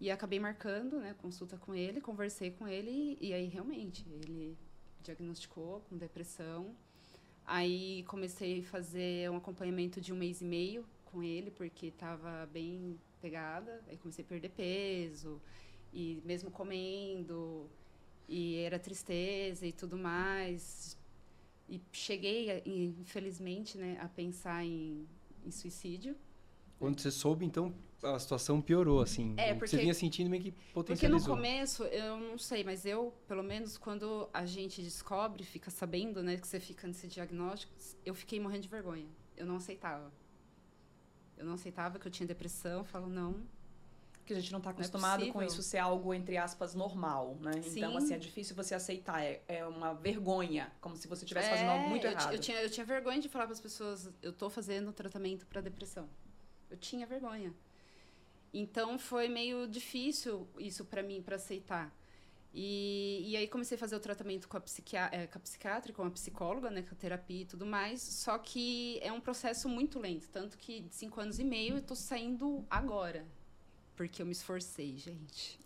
[0.00, 4.56] E acabei marcando, né, consulta com ele, conversei com ele e, e aí realmente ele
[5.02, 6.74] diagnosticou com depressão.
[7.46, 12.46] Aí comecei a fazer um acompanhamento de um mês e meio com ele, porque estava
[12.52, 13.82] bem pegada.
[13.88, 15.40] Aí comecei a perder peso,
[15.92, 17.68] e mesmo comendo,
[18.28, 20.96] e era tristeza e tudo mais.
[21.68, 25.06] E cheguei, infelizmente, né, a pensar em,
[25.44, 26.16] em suicídio.
[26.80, 29.34] Quando você soube, então a situação piorou, assim.
[29.36, 31.36] É, que porque- Você vinha sentindo meio que Porque no potencializou.
[31.36, 36.38] começo, eu não sei, mas eu, pelo menos, quando a gente descobre, fica sabendo, né,
[36.38, 37.70] que você fica nesse diagnóstico,
[38.04, 39.06] eu fiquei morrendo de vergonha.
[39.36, 40.10] Eu não aceitava.
[41.36, 43.42] Eu não aceitava que eu tinha depressão, eu falo, não,
[44.14, 45.46] Porque a gente não tá é acostumado com possível.
[45.48, 47.52] isso ser algo, entre aspas, normal, né?
[47.56, 47.96] Então, Sim.
[47.98, 49.22] assim, é difícil você aceitar.
[49.22, 52.32] É, é uma vergonha, como se você estivesse fazendo É, algo muito eu, errado.
[52.32, 55.60] Eu tinha, eu tinha vergonha de falar para as pessoas, eu tô fazendo tratamento para
[55.60, 56.08] depressão.
[56.70, 57.52] Eu tinha vergonha.
[58.52, 61.94] Então foi meio difícil isso para mim para aceitar.
[62.52, 65.92] E, e aí comecei a fazer o tratamento com a, psiquia, eh, com a psiquiatra,
[65.92, 68.02] com a psicóloga, né, com a terapia e tudo mais.
[68.02, 71.82] Só que é um processo muito lento, tanto que de cinco anos e meio eu
[71.82, 73.24] tô saindo agora,
[73.96, 75.60] porque eu me esforcei, gente.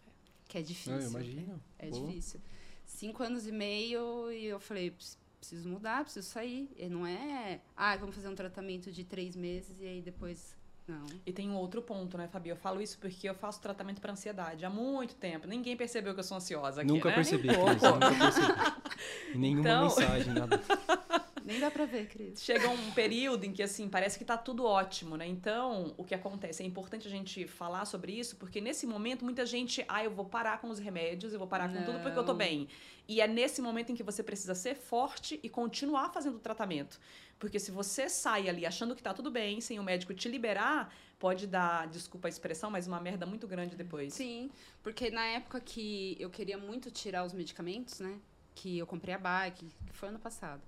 [0.46, 0.92] Que é difícil.
[0.92, 1.62] Não, eu imagino.
[1.78, 2.06] É Pô.
[2.06, 2.38] difícil.
[2.84, 6.70] Cinco anos e meio e eu falei, "Preci- preciso mudar, preciso sair.
[6.76, 10.54] E não é, ah, vamos fazer um tratamento de três meses e aí depois.
[10.86, 11.04] Não.
[11.24, 12.50] E tem um outro ponto, né, Fabi?
[12.50, 15.46] Eu falo isso porque eu faço tratamento para ansiedade há muito tempo.
[15.46, 17.14] Ninguém percebeu que eu sou ansiosa aqui, Nunca né?
[17.14, 18.52] percebi, Nem Cris, nunca percebi.
[19.34, 20.60] Nenhuma Então- mensagem, nada.
[21.44, 22.42] Nem dá pra ver, Cris.
[22.42, 25.26] Chega um período em que, assim, parece que tá tudo ótimo, né?
[25.26, 26.62] Então, o que acontece?
[26.62, 30.24] É importante a gente falar sobre isso, porque nesse momento muita gente, ah, eu vou
[30.24, 32.38] parar com os remédios, eu vou parar com tudo porque eu tô Não.
[32.38, 32.66] bem.
[33.06, 36.98] E é nesse momento em que você precisa ser forte e continuar fazendo o tratamento.
[37.38, 40.94] Porque se você sai ali achando que tá tudo bem, sem o médico te liberar,
[41.18, 44.14] pode dar, desculpa a expressão, mas uma merda muito grande depois.
[44.14, 44.50] Sim,
[44.82, 48.18] porque na época que eu queria muito tirar os medicamentos, né?
[48.54, 50.62] Que eu comprei a bike, que foi ano passado.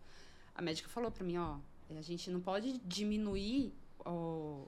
[0.54, 1.56] A médica falou pra mim, ó,
[1.96, 3.72] a gente não pode diminuir
[4.04, 4.66] o-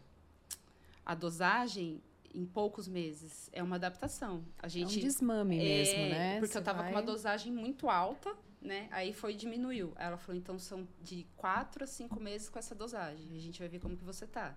[1.05, 2.01] a dosagem
[2.35, 3.49] em poucos meses.
[3.53, 4.45] É uma adaptação.
[4.59, 6.39] A É um gente desmame mesmo, É, né?
[6.41, 8.89] Porque Você eu tava vai- com uma dosagem muito alta, né?
[8.91, 9.93] Aí foi e diminuiu.
[9.97, 13.37] Ela falou, então são de quatro a cinco meses com essa dosagem.
[13.37, 14.57] A gente vai ver como que você tá.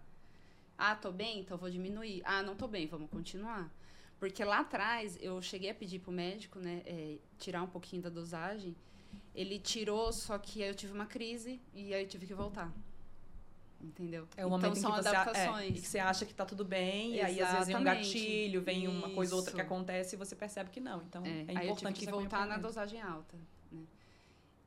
[0.78, 1.40] Ah, tô bem?
[1.40, 2.22] Então vou diminuir.
[2.26, 3.72] Ah, não tô bem, vamos continuar.
[4.20, 8.10] Porque lá atrás eu cheguei a pedir pro médico, né, é, tirar um pouquinho da
[8.10, 8.76] dosagem.
[9.34, 12.72] Ele tirou, só que aí eu tive uma crise e aí eu tive que voltar.
[13.80, 14.28] Entendeu?
[14.38, 15.64] É o momento então são em que você, adaptações.
[15.64, 17.84] é, em que você acha que tá tudo bem, e aí às vezes vem um
[17.84, 19.66] gatilho, vem uma coisa ou outra que Isso.
[19.66, 21.02] acontece e você percebe que não.
[21.02, 23.36] Então é, É, aí eu tive importante que voltar na dosagem alta?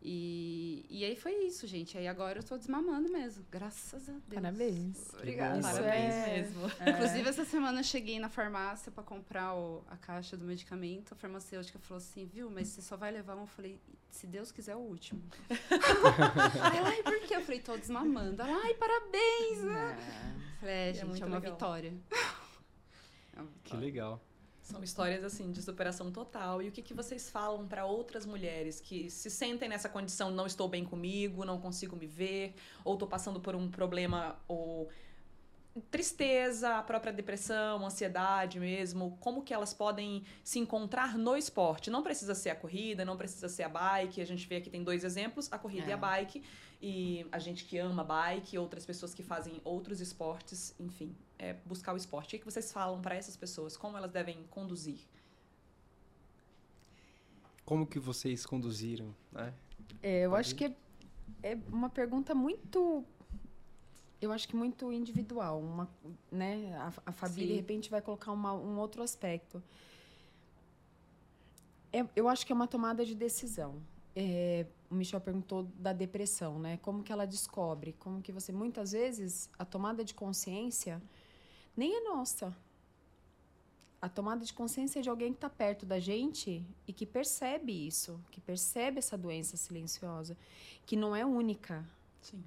[0.07, 1.97] E, e aí foi isso, gente.
[1.97, 3.43] Aí agora eu tô desmamando mesmo.
[3.51, 4.23] Graças a Deus.
[4.35, 5.15] Parabéns.
[5.15, 5.63] Obrigada.
[5.63, 6.61] Parabéns é- mesmo.
[6.87, 11.13] Inclusive, essa semana eu cheguei na farmácia pra comprar o- a caixa do medicamento.
[11.13, 13.41] A farmacêutica falou assim, viu, mas você só vai levar um.
[13.41, 15.23] Eu falei, se Deus quiser, o último.
[16.71, 17.37] Aí ela, ai, por quê?
[17.37, 18.43] Eu falei, tô desmamando.
[18.43, 19.97] Ela, ai, parabéns, né?
[20.55, 21.53] Eu Falei, é, é gente, é uma legal.
[21.55, 21.95] vitória.
[23.37, 23.85] É uma Que vitória.
[23.87, 24.21] legal.
[24.65, 26.63] São histórias assim de superação total.
[26.63, 30.47] E o que, que vocês falam para outras mulheres que se sentem nessa condição não
[30.47, 34.89] estou bem comigo, não consigo me ver, ou estou passando por um problema ou
[35.91, 41.91] tristeza, a própria depressão, ansiedade mesmo, como que elas podem se encontrar no esporte.
[41.91, 44.23] Não precisa ser a corrida, não precisa ser a bike.
[44.23, 45.91] A gente vê aqui tem dois exemplos, a corrida é.
[45.91, 46.01] e a é.
[46.01, 46.43] bike.
[46.81, 51.93] E a gente que ama bike, outras pessoas que fazem outros esportes, enfim, é buscar
[51.93, 52.37] o esporte.
[52.37, 53.77] O que vocês falam para essas pessoas?
[53.77, 54.99] Como elas devem conduzir?
[57.65, 59.53] Como que vocês conduziram, né?
[60.03, 60.57] É, eu Pode acho ir?
[60.57, 63.05] que é, é uma pergunta muito
[64.25, 65.61] eu acho que muito individual.
[65.61, 65.89] Uma,
[66.31, 66.75] né?
[66.79, 67.47] A, a Fabi, Sim.
[67.49, 69.63] de repente, vai colocar uma, um outro aspecto.
[71.93, 73.83] É, eu acho que é uma tomada de decisão.
[74.17, 76.79] É, o Michel perguntou da depressão, né?
[76.79, 77.95] Como que ela descobre?
[77.99, 78.51] Como que você...
[78.51, 81.03] Muitas vezes, a tomada de consciência
[81.77, 82.57] nem é nossa.
[84.01, 87.87] A tomada de consciência é de alguém que está perto da gente e que percebe
[87.87, 90.37] isso, que percebe essa doença silenciosa,
[90.85, 91.85] que não é única.
[92.21, 92.45] Sim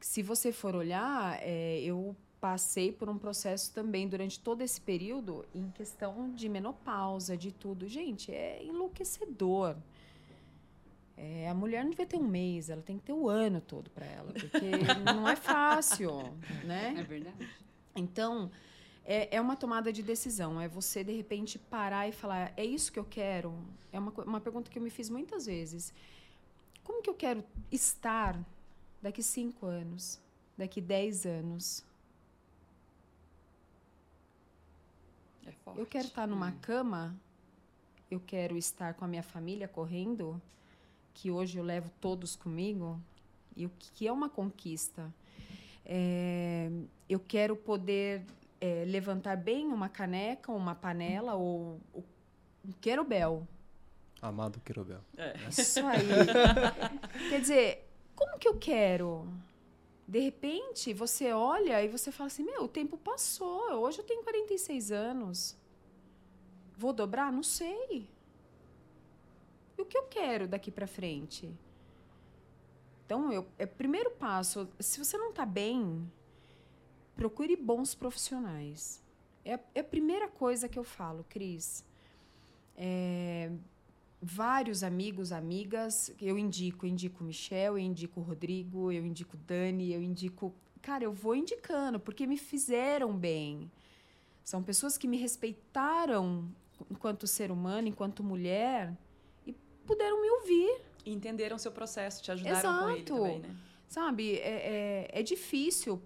[0.00, 5.44] se você for olhar, é, eu passei por um processo também durante todo esse período
[5.54, 7.88] em questão de menopausa, de tudo.
[7.88, 9.76] Gente, é enlouquecedor.
[11.16, 13.90] É, a mulher não devia ter um mês, ela tem que ter o ano todo
[13.90, 14.70] para ela, porque
[15.04, 16.12] não é fácil,
[16.64, 16.94] né?
[16.96, 17.48] É verdade.
[17.98, 18.50] Então,
[19.04, 20.60] é, é uma tomada de decisão.
[20.60, 23.58] É você, de repente, parar e falar: é isso que eu quero?
[23.92, 25.92] É uma, uma pergunta que eu me fiz muitas vezes.
[26.84, 28.38] Como que eu quero estar
[29.00, 30.20] daqui cinco anos,
[30.56, 31.84] daqui dez anos.
[35.46, 35.80] É forte.
[35.80, 36.58] Eu quero estar numa hum.
[36.60, 37.16] cama,
[38.10, 40.40] eu quero estar com a minha família correndo,
[41.14, 43.00] que hoje eu levo todos comigo,
[43.56, 45.12] e o que é uma conquista.
[45.90, 46.70] É,
[47.08, 48.22] eu quero poder
[48.60, 51.80] é, levantar bem uma caneca, uma panela ou
[52.62, 53.48] um querobel.
[54.20, 55.00] Amado querobel.
[55.16, 55.34] É.
[55.48, 56.06] Isso aí.
[57.30, 59.26] Quer dizer, como que eu quero?
[60.06, 64.22] De repente, você olha e você fala assim: meu, o tempo passou, hoje eu tenho
[64.22, 65.56] 46 anos.
[66.76, 67.32] Vou dobrar?
[67.32, 68.08] Não sei.
[69.76, 71.50] E o que eu quero daqui para frente?
[73.08, 74.68] Então, eu, é primeiro passo.
[74.78, 76.06] Se você não está bem,
[77.16, 79.02] procure bons profissionais.
[79.42, 81.82] É, é, a primeira coisa que eu falo, Cris.
[82.76, 83.50] É,
[84.20, 86.14] vários amigos, amigas.
[86.20, 90.02] Eu indico, eu indico o Michel, eu indico o Rodrigo, eu indico o Dani, eu
[90.02, 90.54] indico.
[90.82, 93.70] Cara, eu vou indicando, porque me fizeram bem.
[94.44, 96.46] São pessoas que me respeitaram
[96.90, 98.94] enquanto ser humano, enquanto mulher,
[99.46, 99.54] e
[99.86, 100.87] puderam me ouvir.
[101.12, 102.84] Entenderam seu processo, te ajudaram Exato.
[102.84, 103.56] com ele também, né?
[103.88, 106.00] Sabe, é, é, é difícil.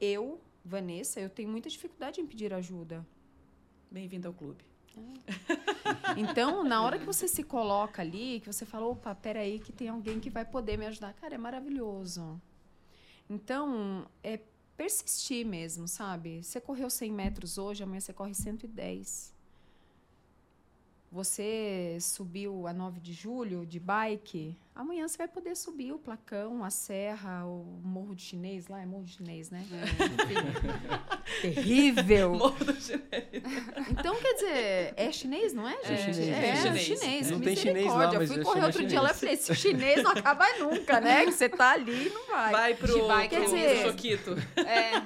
[0.00, 3.06] Eu, Vanessa, eu tenho muita dificuldade em pedir ajuda.
[3.90, 4.64] Bem-vindo ao clube.
[6.16, 9.88] Então, na hora que você se coloca ali, que você fala, opa, peraí, que tem
[9.88, 12.40] alguém que vai poder me ajudar, cara, é maravilhoso.
[13.28, 14.40] Então, é
[14.76, 16.42] persistir mesmo, sabe?
[16.42, 19.35] Você correu 100 metros hoje, amanhã você corre 110.
[21.16, 26.62] Você subiu a 9 de julho de bike, amanhã você vai poder subir o placão,
[26.62, 29.64] a serra, o morro de chinês lá, é morro de chinês, né?
[29.72, 31.40] É.
[31.40, 32.34] Terrível!
[32.36, 33.42] morro do chinês.
[33.90, 35.92] Então, quer dizer, é chinês, não é, gente?
[35.92, 36.18] É chinês.
[36.18, 36.82] É, é chinês.
[36.82, 37.30] chinês.
[37.30, 38.92] Não tem chinês lá, Eu fui correr outro chinês.
[38.92, 41.24] dia lá e falei, esse chinês não acaba nunca, né?
[41.24, 42.52] Que você tá ali e não vai.
[42.52, 44.36] Vai pro, vai, quer dizer, choquito.
[44.54, 45.02] É.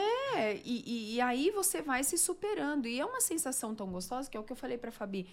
[0.00, 2.86] É, e, e, e aí você vai se superando.
[2.86, 5.26] E é uma sensação tão gostosa, que é o que eu falei pra Fabi.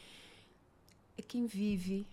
[1.17, 2.05] É quem vive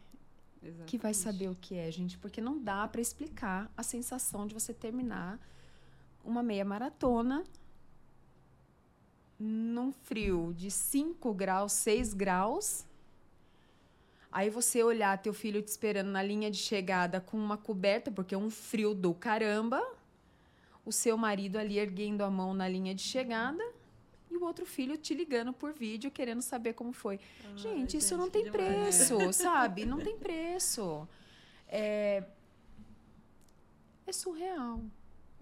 [0.63, 0.91] Exatamente.
[0.91, 4.55] que vai saber o que é, gente, porque não dá para explicar a sensação de
[4.55, 5.39] você terminar
[6.25, 7.45] uma meia maratona
[9.39, 12.85] num frio de 5 graus, 6 graus.
[14.31, 18.35] Aí você olhar teu filho te esperando na linha de chegada com uma coberta, porque
[18.35, 19.83] é um frio do caramba.
[20.89, 23.63] O seu marido ali erguendo a mão na linha de chegada
[24.31, 27.21] e o outro filho te ligando por vídeo querendo saber como foi.
[27.45, 29.85] Ai, gente, isso não tem preço, sabe?
[29.85, 31.07] Não tem preço.
[31.69, 32.25] É,
[34.07, 34.81] é surreal.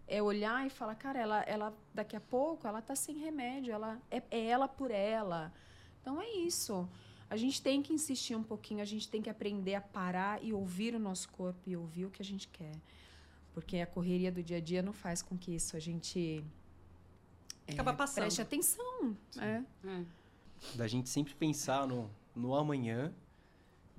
[0.09, 4.03] É olhar e falar, cara, ela, ela daqui a pouco ela tá sem remédio, ela
[4.11, 5.53] é, é ela por ela.
[6.03, 6.89] Então é isso.
[7.31, 10.53] A gente tem que insistir um pouquinho, a gente tem que aprender a parar e
[10.53, 12.73] ouvir o nosso corpo e ouvir o que a gente quer.
[13.57, 16.45] Porque a correria do dia a dia não faz com que isso a gente
[17.67, 18.25] acaba é, passando.
[18.25, 19.17] Preste atenção.
[19.39, 19.63] É.
[19.83, 20.05] é.
[20.75, 23.15] Da gente sempre pensar no, no amanhã,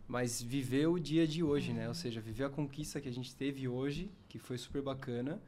[0.07, 1.87] mas viver o dia de hoje, né?
[1.87, 5.41] Ou seja, viver a conquista que a gente teve hoje, que foi super bacana,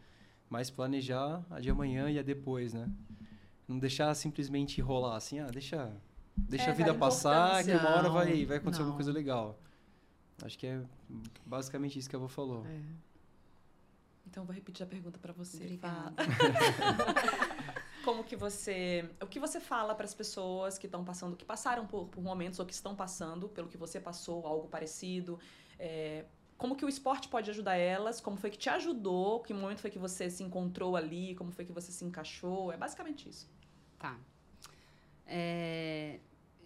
[0.50, 2.92] mas planejar a de amanhã e a depois, né?
[3.68, 5.96] Não deixar simplesmente rolar assim, ah, deixa
[6.36, 8.96] deixa É, a vida passar, que uma hora vai, vai acontecer alguma não.
[8.96, 9.60] coisa legal.
[10.42, 10.82] Acho que é
[11.46, 12.66] basicamente isso que a avó falou.
[12.66, 13.09] É.
[14.30, 15.58] Então eu vou repetir a pergunta para você.
[15.58, 16.14] Obrigada.
[18.06, 21.86] Como que você, o que você fala para as pessoas que estão passando, que passaram
[21.86, 25.40] por, por momentos ou que estão passando pelo que você passou, algo parecido?
[25.78, 26.26] É,
[26.58, 28.22] como que o esporte pode ajudar elas?
[28.22, 29.42] Como foi que te ajudou?
[29.42, 31.36] Que momento foi que você se encontrou ali?
[31.36, 32.72] Como foi que você se encaixou?
[32.72, 33.50] É basicamente isso.
[33.98, 34.18] Tá.
[35.26, 36.20] É,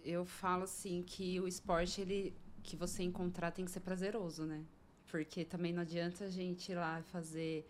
[0.04, 4.64] eu falo assim que o esporte ele que você encontrar tem que ser prazeroso, né?
[5.14, 7.64] Porque também não adianta a gente ir lá fazer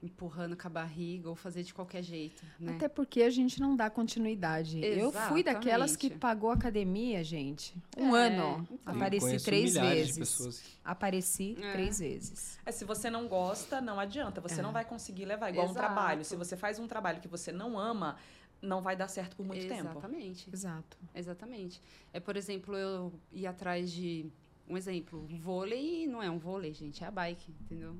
[0.00, 2.76] empurrando com a barriga ou fazer de qualquer jeito, né?
[2.76, 4.80] Até porque a gente não dá continuidade.
[4.80, 6.20] Eu fui daquelas que Exatamente.
[6.20, 7.74] pagou academia, gente.
[7.96, 8.68] Um É, ano.
[8.70, 8.94] então.
[8.94, 10.78] Apareci três vezes.
[10.84, 11.72] Apareci É.
[11.72, 12.60] três vezes.
[12.64, 14.40] É, se você não gosta, não adianta.
[14.40, 14.62] Você É.
[14.62, 15.84] não vai conseguir levar igual um Exato.
[15.84, 16.24] trabalho.
[16.24, 18.16] Se você faz um trabalho que você não ama,
[18.62, 19.90] não vai dar certo por muito tempo.
[19.90, 20.48] Exatamente.
[20.52, 20.96] Exato.
[21.12, 21.82] Exatamente.
[22.12, 24.30] É, por exemplo, eu ir atrás de
[24.68, 27.96] um exemplo, vôlei não é um vôlei, gente, é a bike, entendeu?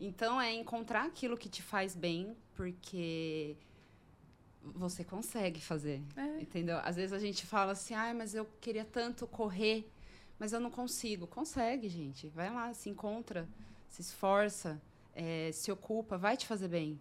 [0.00, 3.56] Então é encontrar aquilo que te faz bem, porque
[4.62, 6.40] você consegue fazer, É.
[6.40, 6.78] entendeu?
[6.82, 9.88] Às vezes a gente fala assim, ai, mas eu queria tanto correr,
[10.38, 11.26] mas eu não consigo.
[11.26, 12.28] Consegue, gente.
[12.28, 13.48] Vai lá, se encontra,
[13.88, 14.80] se esforça,
[15.14, 17.00] é, se ocupa, vai te fazer bem.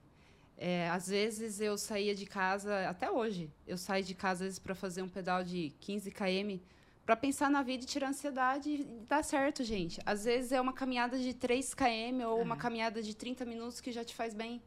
[0.58, 4.60] É, às vezes eu saía de casa, até hoje, eu saio de casa às vezes
[4.60, 6.60] para fazer um pedal de 15 km
[7.08, 9.98] para pensar na vida e tirar a ansiedade e dá certo, gente.
[10.06, 13.94] Às vezes é uma caminhada de 3 km ou uma caminhada de 30 minutos que
[13.94, 14.62] já te faz bem.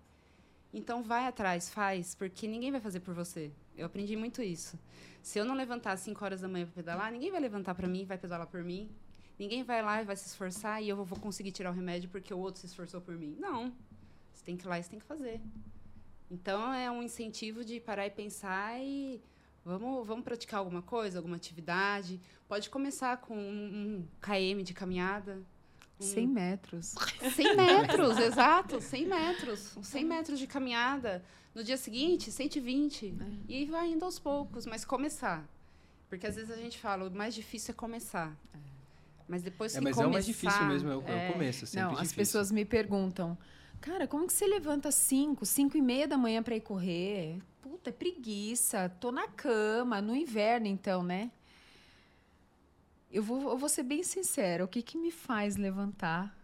[0.73, 3.53] Então vai atrás, faz, porque ninguém vai fazer por você.
[3.77, 4.79] Eu aprendi muito isso.
[5.21, 7.87] Se eu não levantar às 5 horas da manhã para pedalar, ninguém vai levantar para
[7.87, 8.89] mim, vai pedalar por mim.
[9.39, 12.33] Ninguém vai lá e vai se esforçar e eu vou conseguir tirar o remédio porque
[12.33, 13.37] o outro se esforçou por mim.
[13.39, 13.71] Não.
[14.33, 15.43] Você tem que ir lá e você tem que fazer.
[16.31, 19.23] Então é um incentivo de parar e pensar e
[19.65, 22.21] vamos, vamos praticar alguma coisa, alguma atividade.
[22.49, 25.41] Pode começar com um, um km de caminhada.
[26.01, 26.95] Um, 100 metros.
[27.35, 29.77] 100 metros, exato, 100 metros.
[29.83, 31.23] 100 metros de caminhada.
[31.55, 33.15] No dia seguinte, 120.
[33.49, 35.47] E vai indo aos poucos, mas começar.
[36.09, 38.37] Porque às vezes a gente fala, o mais difícil é começar.
[39.29, 40.05] Mas depois É, que mas começar...
[40.05, 41.99] é o mais difícil mesmo, é o, é o é, começo, é sempre Não, as
[42.01, 42.17] difícil.
[42.17, 43.39] pessoas me perguntam,
[43.81, 47.41] cara, como que você levanta 5, 5 e meia da manhã pra ir correr?
[47.61, 51.31] Puta, é preguiça, tô na cama, no inverno então, né?
[53.11, 56.37] Eu vou, eu vou ser bem sincera, o que que me faz levantar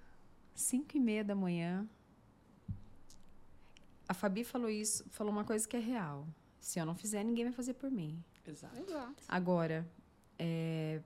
[0.54, 1.88] 5 e meia da manhã?
[4.08, 6.26] A Fabi falou isso, falou uma coisa que é real.
[6.58, 8.22] Se eu não fizer, ninguém vai fazer por mim.
[8.46, 8.76] Exato.
[8.78, 9.22] Exato.
[9.28, 9.86] Agora,
[10.38, 11.00] é,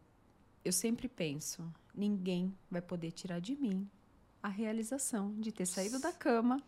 [0.64, 3.88] eu sempre penso, ninguém vai poder tirar de mim
[4.42, 6.62] a realização de ter saído da cama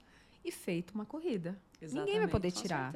[0.44, 1.58] e feito uma corrida.
[1.80, 2.94] Ninguém vai poder tirar.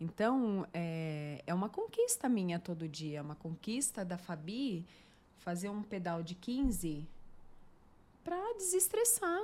[0.00, 4.84] Então, é, é uma conquista minha todo dia, é uma conquista da Fabi
[5.38, 7.06] fazer um pedal de 15
[8.24, 9.40] para desestressar.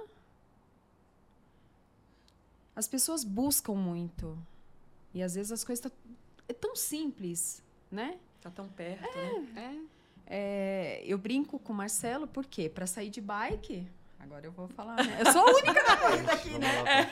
[2.74, 4.36] As pessoas buscam muito.
[5.12, 5.90] E às vezes as coisas tá,
[6.48, 8.18] é tão simples, né?
[8.40, 9.16] Tá tão perto,
[9.54, 9.86] né?
[9.86, 10.00] É.
[10.32, 12.68] É, eu brinco com o Marcelo, por quê?
[12.68, 13.86] Para sair de bike.
[14.20, 15.18] Agora eu vou falar, né?
[15.20, 17.10] Eu sou a única da corrida aqui, né?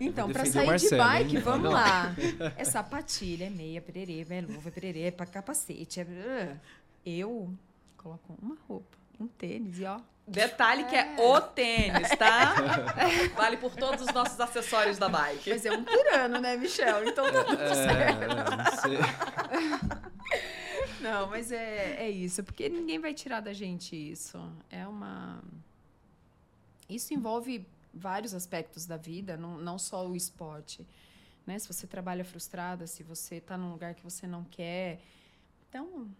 [0.00, 1.42] Então, para sair de Marcelo, bike, hein?
[1.42, 1.70] vamos Não.
[1.72, 2.14] lá.
[2.56, 6.00] É sapatilha, é meia, pererê, é luva, é pererê, é pra capacete.
[6.00, 6.56] É...
[7.04, 7.52] Eu
[7.96, 10.00] coloco uma roupa, um tênis e ó.
[10.26, 12.54] Detalhe que é o tênis, tá?
[13.36, 15.50] vale por todos os nossos acessórios da bike.
[15.50, 17.08] Mas é um por ano, né, Michel?
[17.08, 18.22] Então tá tudo certo.
[18.22, 18.98] É, não sei.
[21.00, 24.38] Não, mas é, é isso, porque ninguém vai tirar da gente isso.
[24.70, 25.42] É uma.
[26.94, 30.86] Isso envolve vários aspectos da vida, não, não só o esporte.
[31.46, 31.58] Né?
[31.58, 35.00] Se você trabalha frustrada, se você está num lugar que você não quer.
[35.68, 36.10] Então,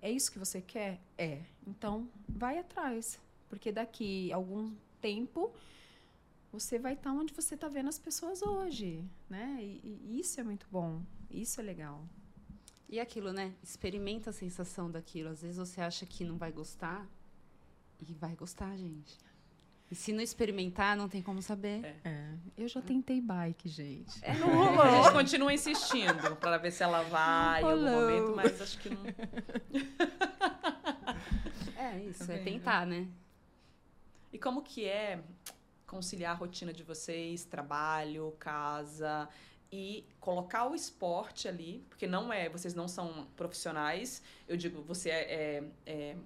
[0.00, 1.00] é isso que você quer?
[1.18, 1.42] É.
[1.66, 3.20] Então, vai atrás.
[3.48, 5.52] Porque daqui algum tempo
[6.52, 9.04] você vai estar onde você está vendo as pessoas hoje.
[9.28, 9.58] Né?
[9.60, 11.02] E, e isso é muito bom.
[11.30, 12.04] Isso é legal.
[12.88, 13.54] E aquilo, né?
[13.62, 15.28] Experimenta a sensação daquilo.
[15.28, 17.06] Às vezes você acha que não vai gostar
[18.00, 19.16] e vai gostar, gente.
[19.90, 21.96] E se não experimentar, não tem como saber.
[22.04, 24.20] É, eu já tentei bike, gente.
[24.24, 24.30] É,
[24.80, 28.00] A gente continua insistindo para ver se ela vai em algum Rolou.
[28.02, 29.02] momento, mas acho que não.
[31.76, 32.44] é isso, Tá é vendo?
[32.44, 33.08] tentar, né?
[34.32, 35.20] E como que é
[35.86, 39.28] conciliar a rotina de vocês, trabalho, casa
[39.72, 44.22] e colocar o esporte ali, porque não é, vocês não são profissionais.
[44.46, 46.16] Eu digo, você é, é- é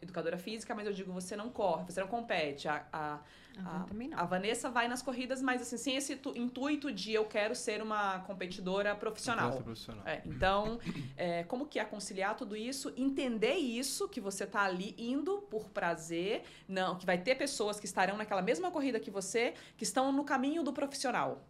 [0.00, 2.68] educadora física, mas eu digo, você não corre, você não compete.
[2.68, 3.20] A, a,
[3.64, 4.18] a, também não.
[4.18, 7.82] a Vanessa vai nas corridas, mas assim, sem esse tu- intuito de eu quero ser
[7.82, 9.62] uma competidora profissional.
[9.62, 10.06] Profissional.
[10.06, 10.78] É, então,
[11.16, 12.92] é, como que é conciliar tudo isso?
[12.96, 17.86] Entender isso, que você tá ali indo por prazer, não, que vai ter pessoas que
[17.86, 21.44] estarão naquela mesma corrida que você, que estão no caminho do profissional.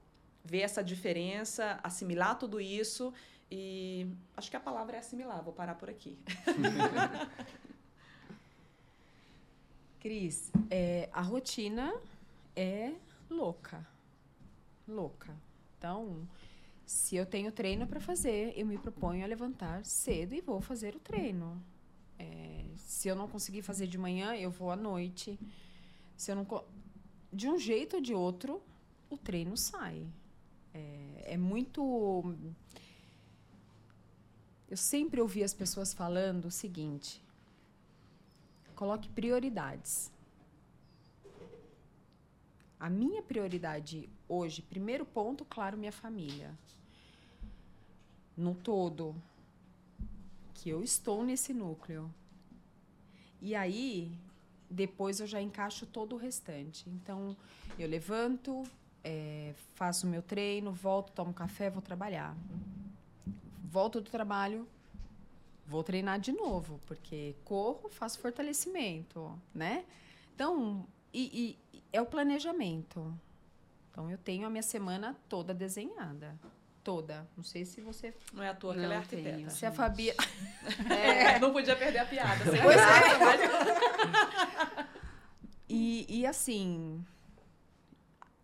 [0.45, 3.13] Ver essa diferença, assimilar tudo isso
[3.51, 6.19] e acho que a palavra é assimilar, vou parar por aqui.
[10.07, 11.93] Cris, é, a rotina
[12.55, 12.93] é
[13.29, 13.85] louca.
[14.87, 15.37] Louca.
[15.77, 16.29] Então,
[16.87, 20.95] se eu tenho treino para fazer, eu me proponho a levantar cedo e vou fazer
[20.95, 21.61] o treino.
[22.21, 25.37] É, se eu não conseguir fazer de manhã, eu vou à noite.
[26.17, 26.65] Se eu não.
[27.33, 28.63] De um jeito ou de outro,
[29.11, 30.07] o treino sai.
[30.73, 32.33] É, é muito.
[34.71, 37.21] Eu sempre ouvi as pessoas falando o seguinte:
[38.77, 40.13] coloque prioridades.
[42.79, 46.55] A minha prioridade hoje, primeiro ponto, claro, minha família.
[48.37, 49.17] No todo,
[50.55, 52.13] que eu estou nesse núcleo.
[53.41, 54.13] E aí,
[54.71, 56.89] depois eu já encaixo todo o restante.
[56.91, 57.35] Então,
[57.79, 58.63] eu levanto,
[59.03, 62.37] eh, faço meu treino, volto, tomo café, vou trabalhar.
[63.65, 64.69] Volto do trabalho,
[65.67, 69.85] vou treinar de novo, porque corro, faço fortalecimento, né?
[70.35, 73.13] Então, e, e- é o planejamento.
[73.91, 76.39] Então, eu tenho a minha semana toda desenhada.
[76.85, 77.27] Toda.
[77.37, 78.15] Não sei se você.
[78.33, 79.37] Não é à toa que ela é arquiteta.
[79.37, 79.51] tenho.
[79.51, 80.13] Se a Fabi.
[80.91, 82.45] É, não podia perder a piada.
[82.51, 83.19] Sem Pois graça, é.
[83.19, 84.87] mas-
[85.69, 87.05] E, e assim,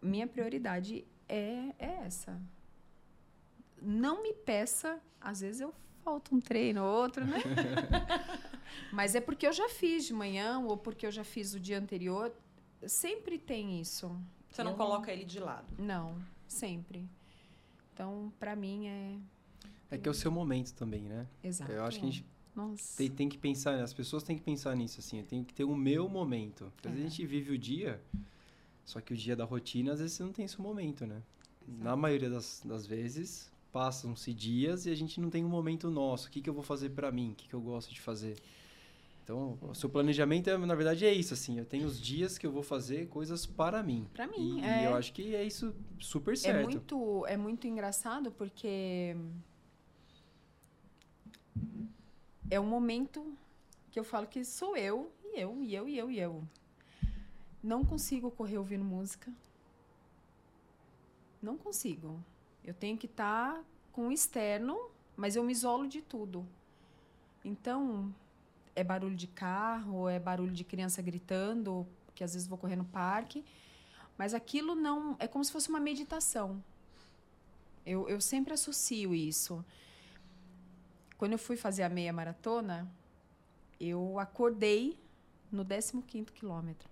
[0.01, 2.41] minha prioridade é, é essa.
[3.81, 5.73] Não me peça, às vezes eu
[6.05, 7.39] falto um treino ou outro, né?
[8.93, 11.79] Mas é porque eu já fiz de manhã ou porque eu já fiz o dia
[11.79, 12.33] anterior.
[12.87, 14.15] Sempre tem isso.
[14.51, 15.67] Você não Eu- coloca ele de lado.
[15.79, 17.09] Não, sempre.
[17.95, 19.17] Então, pra mim é
[19.91, 21.27] É que é o seu momento também, né?
[21.45, 21.71] exato.
[21.71, 22.25] Eu acho que a gente
[22.57, 22.97] Nossa.
[22.97, 25.19] tem, tem que pensar, as pessoas têm que pensar nisso, assim.
[25.21, 26.73] Eu tenho que ter o meu momento.
[26.79, 27.07] Às vezes É.
[27.07, 28.01] a gente vive o dia,
[28.85, 31.23] só que o dia da rotina, às vezes você não tem esse momento, né?
[31.69, 36.29] Na maioria das, das vezes, passam-se dias e a gente não tem um momento nosso.
[36.29, 37.33] O que, que eu vou fazer pra mim?
[37.33, 38.37] O que, que eu gosto de fazer?
[39.25, 41.59] Então, o seu planejamento, é, na verdade, é isso, assim.
[41.59, 44.07] Eu tenho os dias que eu vou fazer coisas para mim.
[44.13, 44.83] Pra mim, E, é.
[44.83, 46.65] e eu acho que é isso super É certo.
[46.69, 49.17] muito, é muito engraçado porque
[52.51, 53.25] é um momento
[53.91, 56.43] que eu falo que sou eu, e eu, e eu, e eu, e eu.
[57.63, 59.33] Não consigo correr ouvindo música.
[61.41, 62.23] Não consigo.
[62.65, 66.47] Eu tenho que estar com o externo, mas eu me isolo de tudo.
[67.45, 68.15] Então,
[68.75, 72.85] é barulho de carro, é barulho de criança gritando, que às vezes vou correr no
[72.85, 73.45] parque.
[74.17, 75.17] Mas aquilo não.
[75.19, 76.63] É como se fosse uma meditação.
[77.85, 79.65] Eu, eu sempre associo isso.
[81.19, 82.91] Quando eu fui fazer a meia maratona,
[83.81, 84.99] eu acordei
[85.51, 86.89] no 15 quilômetro.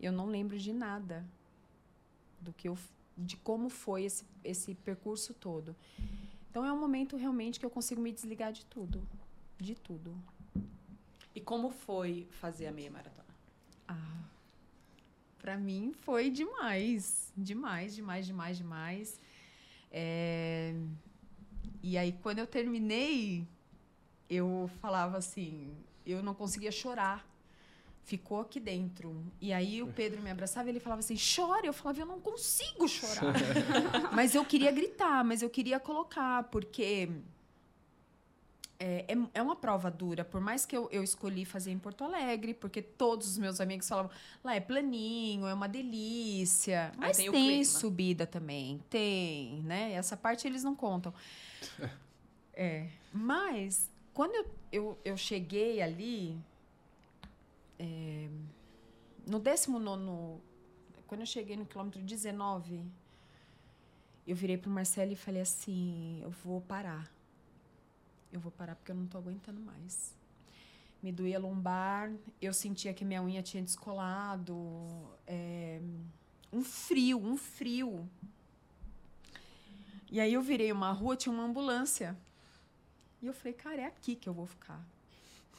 [0.00, 1.24] Eu não lembro de nada
[2.40, 2.76] do que eu,
[3.16, 5.74] de como foi esse, esse percurso todo.
[6.50, 9.06] Então é um momento realmente que eu consigo me desligar de tudo,
[9.58, 10.14] de tudo.
[11.34, 13.28] E como foi fazer a meia maratona?
[13.88, 14.24] Ah,
[15.38, 19.20] para mim foi demais, demais, demais, demais, demais.
[19.90, 20.74] É,
[21.82, 23.46] E aí quando eu terminei,
[24.28, 25.74] eu falava assim,
[26.06, 27.26] eu não conseguia chorar.
[28.04, 29.24] Ficou aqui dentro.
[29.40, 31.66] E aí o Pedro me abraçava e ele falava assim: chora.
[31.66, 33.32] Eu falava: eu não consigo chorar.
[34.12, 37.08] mas eu queria gritar, mas eu queria colocar, porque
[38.82, 40.24] é, é, é uma prova dura.
[40.24, 43.88] Por mais que eu, eu escolhi fazer em Porto Alegre, porque todos os meus amigos
[43.88, 44.10] falavam:
[44.42, 46.92] lá é planinho, é uma delícia.
[46.98, 49.92] Mas tem tem, subida também, tem, né?
[49.92, 51.14] Essa parte eles não contam.
[52.54, 52.86] É.
[53.10, 56.38] Mas, quando eu, eu, eu cheguei ali,
[57.82, 58.28] é,
[59.26, 60.40] no 19.
[61.08, 62.84] Quando eu cheguei no quilômetro 19,
[64.24, 67.12] eu virei pro Marcelo e falei assim: eu vou parar.
[68.32, 70.14] Eu vou parar porque eu não tô aguentando mais.
[71.02, 74.54] Me doía lombar, eu sentia que minha unha tinha descolado.
[75.26, 75.80] é,
[76.52, 78.08] um frio, um frio.
[80.08, 82.16] E aí eu virei uma rua, tinha uma ambulância.
[83.20, 84.86] E eu falei, cara, é aqui que eu vou ficar.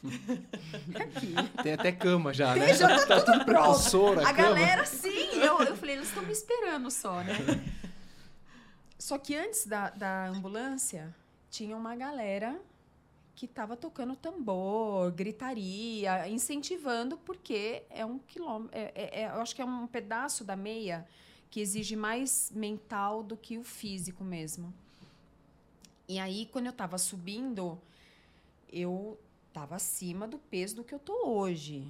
[0.04, 1.34] Aqui.
[1.64, 2.68] Tem até cama já, né?
[2.68, 4.20] Tem, já tá tudo pronto.
[4.20, 4.34] A cama.
[4.34, 5.39] galera, sim.
[5.41, 7.36] Eu, eu falei, eles estão me esperando só, né?
[8.99, 11.14] Só que antes da, da ambulância,
[11.49, 12.58] tinha uma galera
[13.36, 18.78] que estava tocando tambor, gritaria, incentivando, porque é um quilômetro.
[18.78, 21.06] É, é, é, eu acho que é um pedaço da meia
[21.49, 24.74] que exige mais mental do que o físico mesmo.
[26.08, 27.80] E aí, quando eu estava subindo,
[28.72, 29.20] eu
[29.54, 31.88] estava acima do peso do que eu tô hoje.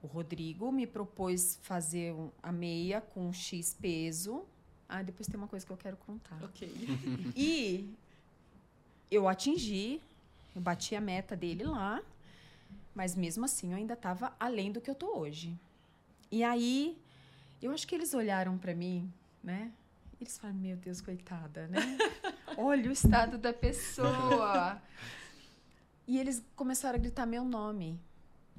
[0.00, 4.44] O Rodrigo me propôs fazer a meia com X peso.
[4.88, 6.38] Ah, depois tem uma coisa que eu quero contar.
[6.42, 6.72] Ok.
[7.36, 7.92] E
[9.10, 10.00] eu atingi,
[10.54, 12.00] eu bati a meta dele lá,
[12.94, 15.52] mas mesmo assim eu ainda estava além do que eu tô hoje.
[16.30, 16.96] E aí,
[17.60, 19.72] eu acho que eles olharam para mim, né?
[20.20, 21.80] Eles falaram: Meu Deus, coitada, né?
[22.56, 24.80] Olha o estado da pessoa.
[26.10, 27.96] E eles começaram a gritar meu nome.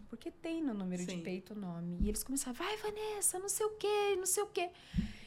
[0.08, 1.18] Porque tem no número Sim.
[1.18, 1.97] de peito o nome.
[1.99, 4.70] E eles começaram, vai, Vanessa, não sei o quê, não sei o quê.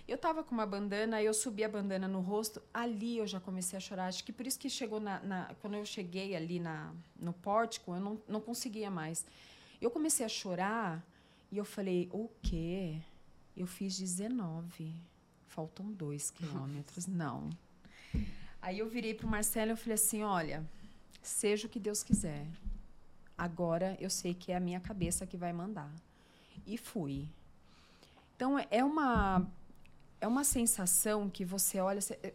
[0.08, 2.62] Eu tava com uma bandana, eu subi a bandana no rosto.
[2.72, 4.06] Ali eu já comecei a chorar.
[4.06, 5.20] Acho que por isso que chegou na.
[5.20, 9.26] na- quando eu cheguei ali na, no pórtico, eu não, não conseguia mais.
[9.78, 11.04] Eu comecei a chorar
[11.52, 12.96] e eu falei, o quê?
[13.54, 14.94] Eu fiz 19.
[15.46, 17.04] Faltam dois quilômetros.
[17.20, 17.50] Não.
[18.62, 20.64] Aí eu virei pro Marcelo e falei assim: olha,
[21.28, 22.46] seja o que Deus quiser.
[23.36, 25.90] Agora eu sei que é a minha cabeça que vai mandar.
[26.66, 27.28] E fui.
[28.36, 29.46] Então é- uma
[30.20, 32.32] é uma sensação que você olha, você-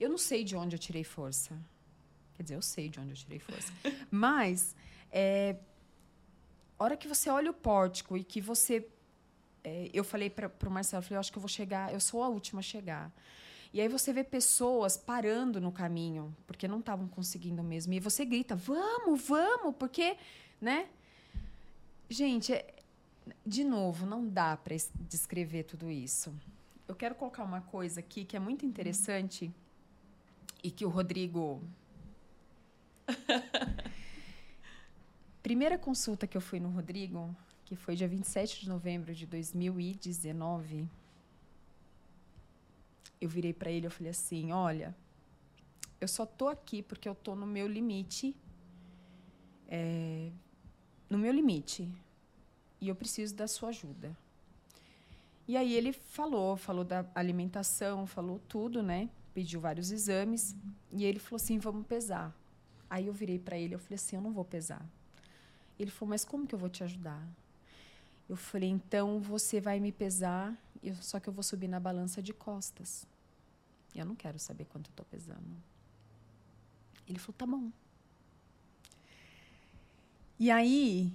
[0.00, 1.56] eu não sei de onde eu tirei força.
[2.34, 3.72] Quer dizer, eu sei de onde eu tirei força.
[4.10, 4.74] Mas
[5.12, 5.56] é,
[6.78, 8.86] a hora que você olha o pórtico e que você
[9.62, 12.00] é, eu falei para o Marcelo, eu falei, eu acho que eu vou chegar, eu
[12.00, 13.10] sou a última a chegar.
[13.74, 17.92] E aí você vê pessoas parando no caminho, porque não estavam conseguindo mesmo.
[17.92, 20.16] E você grita, vamos, vamos, porque,
[20.60, 20.86] né?
[22.08, 22.72] Gente, é-
[23.44, 24.76] de novo, não dá para
[25.08, 26.32] descrever tudo isso.
[26.86, 29.50] Eu quero colocar uma coisa aqui que é muito interessante
[30.62, 31.60] e que o Rodrigo.
[35.42, 40.88] Primeira consulta que eu fui no Rodrigo, que foi dia 27 de novembro de 2019,
[43.24, 44.94] eu virei para ele e falei assim: "Olha,
[46.00, 48.36] eu só tô aqui porque eu tô no meu limite,
[49.68, 50.30] é,
[51.08, 51.88] no meu limite,
[52.80, 54.16] e eu preciso da sua ajuda."
[55.46, 59.10] E aí ele falou, falou da alimentação, falou tudo, né?
[59.34, 60.54] Pediu vários exames
[60.92, 62.34] e ele falou assim: "Vamos pesar."
[62.88, 64.84] Aí eu virei para ele, eu falei assim: "Eu não vou pesar."
[65.78, 67.22] Ele falou: "Mas como que eu vou te ajudar?"
[68.28, 72.22] Eu falei: "Então você vai me pesar, eu- só que eu vou subir na balança
[72.22, 73.06] de costas."
[73.94, 75.56] Eu não quero saber quanto eu tô pesando.
[77.08, 77.70] Ele falou: "Tá bom."
[80.38, 81.12] E aí,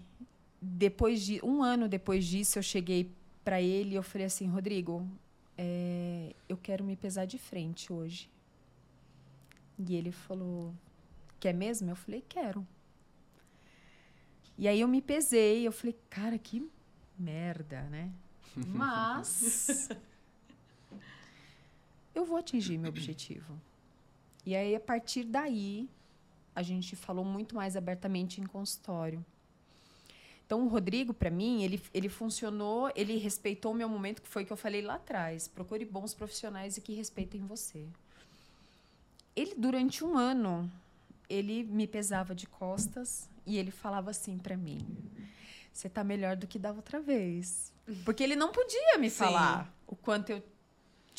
[0.61, 3.11] depois de um ano depois disso, eu cheguei
[3.43, 5.05] para ele e eu falei assim: "Rodrigo,
[5.57, 8.29] é, eu quero me pesar de frente hoje."
[9.77, 10.73] E ele falou:
[11.39, 12.65] "Quer mesmo?" Eu falei: "Quero."
[14.57, 16.69] E aí eu me pesei, eu falei: "Cara, que
[17.17, 18.11] merda, né?"
[18.55, 19.89] Mas
[22.19, 23.59] eu vou atingir meu objetivo.
[24.45, 25.89] E aí, a partir daí,
[26.55, 29.23] a gente falou muito mais abertamente em consultório.
[30.45, 34.43] Então, o Rodrigo, para mim, ele, ele funcionou, ele respeitou o meu momento, que foi
[34.43, 35.47] o que eu falei lá atrás.
[35.47, 37.85] Procure bons profissionais e que respeitem você.
[39.35, 40.69] Ele, durante um ano,
[41.29, 44.85] ele me pesava de costas e ele falava assim para mim:
[45.71, 47.71] Você tá melhor do que da outra vez.
[48.03, 49.17] Porque ele não podia me Sim.
[49.17, 50.43] falar o quanto eu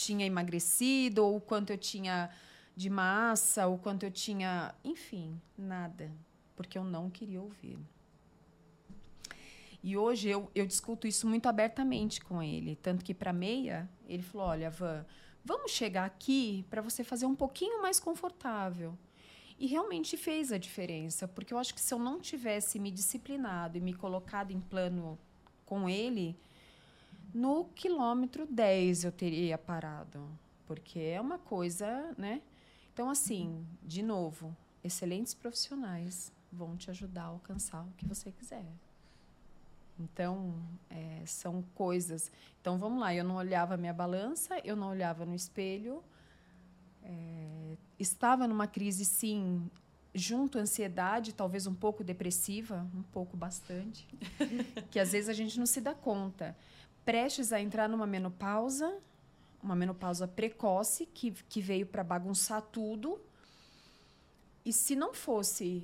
[0.04, 2.30] tinha emagrecido, ou o quanto eu tinha
[2.76, 4.74] de massa, o quanto eu tinha.
[4.84, 6.10] Enfim, nada.
[6.56, 7.78] Porque eu não queria ouvir.
[9.82, 12.76] E hoje eu, eu discuto isso muito abertamente com ele.
[12.76, 15.06] Tanto que, para meia, ele falou: Olha, Van,
[15.44, 18.96] vamos chegar aqui para você fazer um pouquinho mais confortável.
[19.58, 23.76] E realmente fez a diferença, porque eu acho que se eu não tivesse me disciplinado
[23.76, 25.18] e me colocado em plano
[25.66, 26.34] com ele,
[27.34, 30.26] no quilômetro 10 eu teria parado.
[30.66, 32.42] Porque é uma coisa, né?
[32.92, 38.64] Então, assim, de novo, excelentes profissionais vão te ajudar a alcançar o que você quiser.
[39.98, 40.54] Então,
[40.88, 42.30] é, são coisas.
[42.60, 43.14] Então, vamos lá.
[43.14, 46.02] Eu não olhava minha balança, eu não olhava no espelho.
[47.02, 49.70] É, estava numa crise, sim,
[50.14, 54.06] junto à ansiedade, talvez um pouco depressiva, um pouco bastante,
[54.90, 56.56] que às vezes a gente não se dá conta.
[57.04, 58.98] Prestes a entrar numa menopausa,
[59.62, 63.20] uma menopausa precoce, que, que veio para bagunçar tudo.
[64.64, 65.82] E se não fosse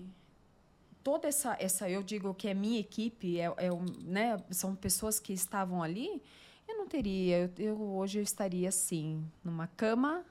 [1.02, 3.70] toda essa, essa eu digo que é minha equipe, é, é
[4.04, 6.22] né, são pessoas que estavam ali,
[6.68, 10.24] eu não teria, eu, eu- hoje eu estaria assim, numa cama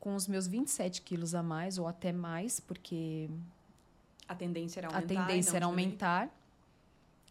[0.00, 3.28] com os meus 27 quilos a mais, ou até mais, porque
[4.26, 5.14] A tendência era a aumentar.
[5.14, 6.30] e tendência era aumentar.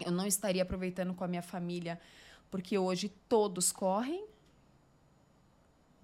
[0.06, 2.00] Eu não estaria aproveitando com a minha família,
[2.50, 4.26] porque hoje todos correm,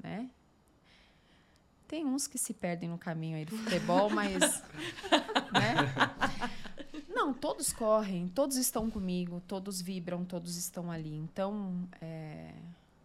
[0.01, 0.29] né?
[1.87, 4.39] Tem uns que se perdem no caminho aí do futebol, mas,
[5.53, 7.03] né?
[7.07, 11.15] Não, todos correm, todos estão comigo, todos vibram, todos estão ali.
[11.15, 12.53] Então, é,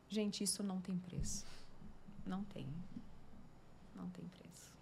[0.08, 1.44] gente, isso não tem preço.
[2.26, 2.66] Não tem.
[3.94, 4.72] Não tem preço.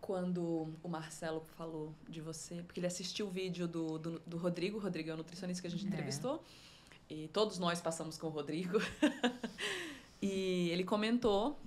[0.00, 4.78] Quando o Marcelo falou de você, porque ele assistiu o vídeo do, do, do Rodrigo,
[4.78, 5.90] o Rodrigo é o nutricionista que a gente É.
[7.10, 8.78] e todos nós passamos com o Rodrigo.
[10.22, 11.58] e ele comentou,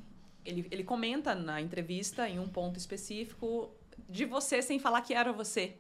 [0.46, 3.70] ele, ele comenta na entrevista, em um ponto específico,
[4.10, 5.76] de você sem falar que era você.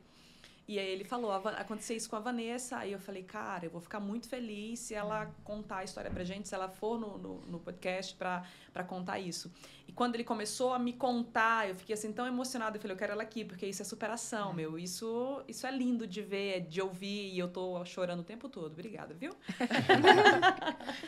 [0.65, 3.65] E aí ele falou, "A Va- aconteceu isso com a Vanessa, aí eu falei, cara,
[3.65, 6.97] eu vou ficar muito feliz se ela contar a história pra gente, se ela for
[6.97, 9.51] no, no, no podcast pra, pra contar isso.
[9.87, 12.99] E quando ele começou a me contar, eu fiquei assim tão emocionada, eu falei, eu
[12.99, 16.81] quero ela aqui, porque isso é superação, meu, isso, isso é lindo de ver, de
[16.81, 18.71] ouvir, e eu tô chorando o tempo todo.
[18.71, 19.31] Obrigada, viu?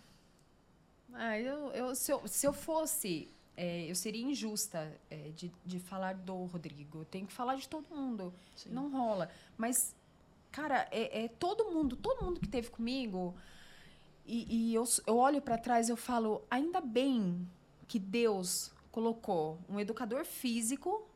[1.13, 5.79] Ah, eu, eu, se, eu, se eu fosse, é, eu seria injusta é, de, de
[5.79, 6.99] falar do Rodrigo.
[6.99, 8.33] Eu tenho que falar de todo mundo.
[8.55, 8.69] Sim.
[8.69, 9.29] Não rola.
[9.57, 9.95] Mas,
[10.51, 13.35] cara, é, é todo mundo, todo mundo que teve comigo.
[14.25, 17.47] E, e eu, eu olho para trás e eu falo, ainda bem
[17.87, 21.07] que Deus colocou um educador físico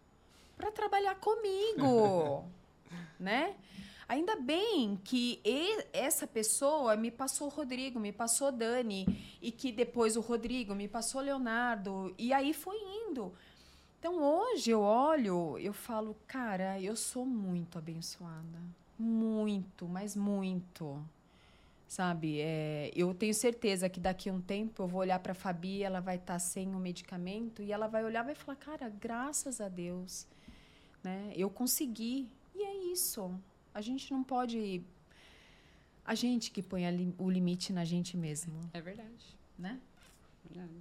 [0.55, 2.45] para trabalhar comigo,
[3.19, 3.55] né?
[4.09, 5.41] Ainda bem que
[5.91, 9.05] essa pessoa me passou o Rodrigo, me passou Dani,
[9.41, 13.33] e que depois o Rodrigo me passou Leonardo, e aí foi indo.
[13.99, 18.59] Então hoje eu olho, eu falo, cara, eu sou muito abençoada.
[18.97, 21.03] Muito, mas muito.
[21.85, 22.39] Sabe?
[22.39, 25.83] É, eu tenho certeza que daqui a um tempo eu vou olhar para a Fabi,
[25.83, 29.59] ela vai estar sem o medicamento, e ela vai olhar e vai falar, cara, graças
[29.59, 30.25] a Deus.
[31.03, 31.33] Né?
[31.35, 32.29] Eu consegui.
[32.55, 33.31] E é isso.
[33.77, 34.81] A gente não pode.
[36.03, 39.37] A gente que põe li- o limite na gente mesmo, É verdade.
[39.55, 39.79] né?
[40.49, 40.73] verdade.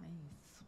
[0.00, 0.64] É isso.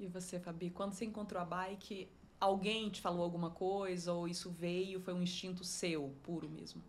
[0.00, 2.08] E você, Fabi, quando você encontrou a bike,
[2.40, 6.80] alguém te falou alguma coisa ou isso veio, foi um instinto seu, puro mesmo?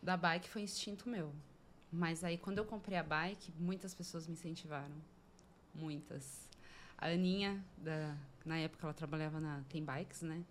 [0.00, 1.32] Da bike foi instinto meu.
[1.90, 4.94] Mas aí, quando eu comprei a bike, muitas pessoas me incentivaram.
[5.74, 6.48] Muitas.
[6.96, 8.16] A Aninha, da,
[8.46, 10.44] na época ela trabalhava na Tem Bikes, né?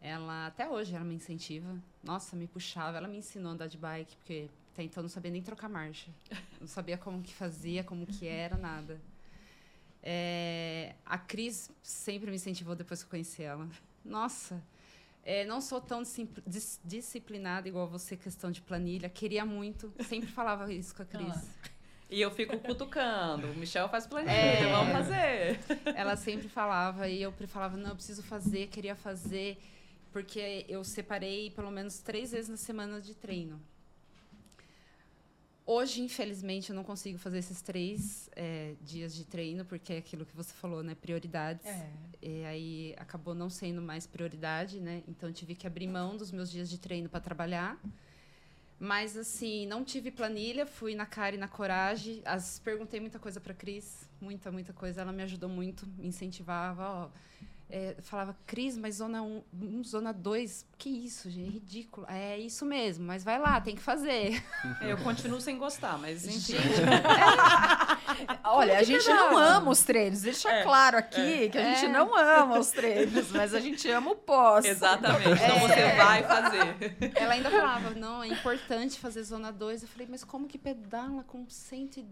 [0.00, 1.76] Ela, até hoje, ela me incentiva.
[2.02, 2.96] Nossa, me puxava.
[2.98, 6.10] Ela me ensinou a andar de bike, porque até então não sabia nem trocar marcha.
[6.60, 8.98] Não sabia como que fazia, como que era, nada.
[10.02, 13.68] É, a Cris sempre me incentivou depois que eu conheci ela.
[14.04, 14.62] Nossa,
[15.24, 16.02] é, não sou tão
[16.46, 19.08] dis- disciplinada igual você, questão de planilha.
[19.08, 19.92] Queria muito.
[20.08, 21.50] Sempre falava isso com a Cris.
[22.08, 23.48] E eu fico cutucando.
[23.50, 24.70] O Michel faz planilha, É.
[24.70, 25.58] vamos fazer.
[25.94, 29.58] Ela sempre falava e eu falava, não, eu preciso fazer, queria fazer,
[30.16, 33.60] porque eu separei pelo menos três vezes na semana de treino.
[35.66, 40.24] Hoje, infelizmente, eu não consigo fazer esses três é, dias de treino, porque é aquilo
[40.24, 40.94] que você falou, né?
[40.94, 41.66] Prioridades.
[41.66, 41.90] É.
[42.22, 45.02] E aí acabou não sendo mais prioridade, né?
[45.06, 47.78] Então tive que abrir mão dos meus dias de treino para trabalhar.
[48.80, 52.22] Mas assim, não tive planilha, fui na cara e na coragem.
[52.24, 55.02] As, perguntei muita coisa para Cris, muita, muita coisa.
[55.02, 57.10] Ela me ajudou muito, me incentivava, ó.
[57.68, 62.06] É, falava, Cris, mas zona 1, um, zona 2, que isso, gente, é ridículo.
[62.08, 64.40] É isso mesmo, mas vai lá, tem que fazer.
[64.80, 66.62] Eu continuo sem gostar, mas enfim.
[68.44, 70.22] Olha, a gente não ama os treinos.
[70.22, 71.88] Deixa É, claro aqui que a gente É.
[71.88, 74.64] não ama os treinos, mas a gente ama o pós.
[74.64, 75.28] Exatamente.
[75.42, 76.76] Então você vai fazer.
[77.16, 79.82] Ela ainda falava, não, é importante fazer zona 2.
[79.82, 82.04] Eu falei, mas como que pedala com 100 e...
[82.04, 82.06] Qual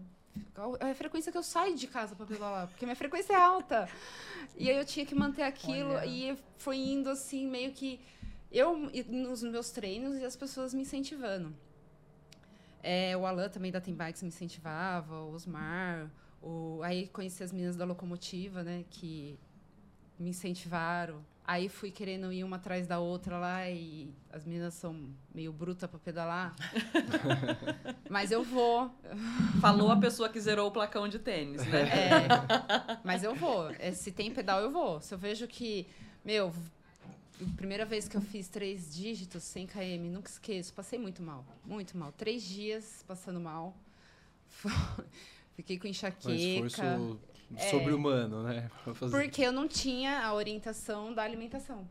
[0.79, 3.89] É a frequência que eu saio de casa para pedalar, porque minha frequência é alta.
[4.57, 6.05] E aí eu tinha que manter aquilo Olha.
[6.05, 7.99] e foi indo assim, meio que
[8.51, 11.53] eu nos meus treinos e as pessoas me incentivando.
[12.81, 16.09] É, o Alan também da Tem Bikes me incentivava, o Osmar,
[16.41, 16.79] o...
[16.83, 19.37] aí conheci as meninas da locomotiva, né, que
[20.19, 21.25] me incentivaram.
[21.47, 25.87] Aí fui querendo ir uma atrás da outra lá e as meninas são meio brutas
[25.87, 26.55] para pedalar.
[28.09, 28.91] Mas eu vou.
[29.61, 31.81] Falou a pessoa que zerou o placão de tênis, né?
[31.83, 32.27] É,
[33.03, 33.69] mas eu vou.
[33.71, 34.99] É, se tem pedal, eu vou.
[35.01, 35.87] Se eu vejo que,
[36.23, 36.53] meu,
[37.55, 41.45] primeira vez que eu fiz três dígitos, 100 km, nunca esqueço, passei muito mal.
[41.63, 42.11] Muito mal.
[42.11, 43.75] Três dias passando mal.
[45.55, 46.99] Fiquei com Um enxaqueca.
[47.51, 48.69] Esforço sobre-humano, né?
[49.11, 51.87] Porque eu não tinha a orientação da alimentação.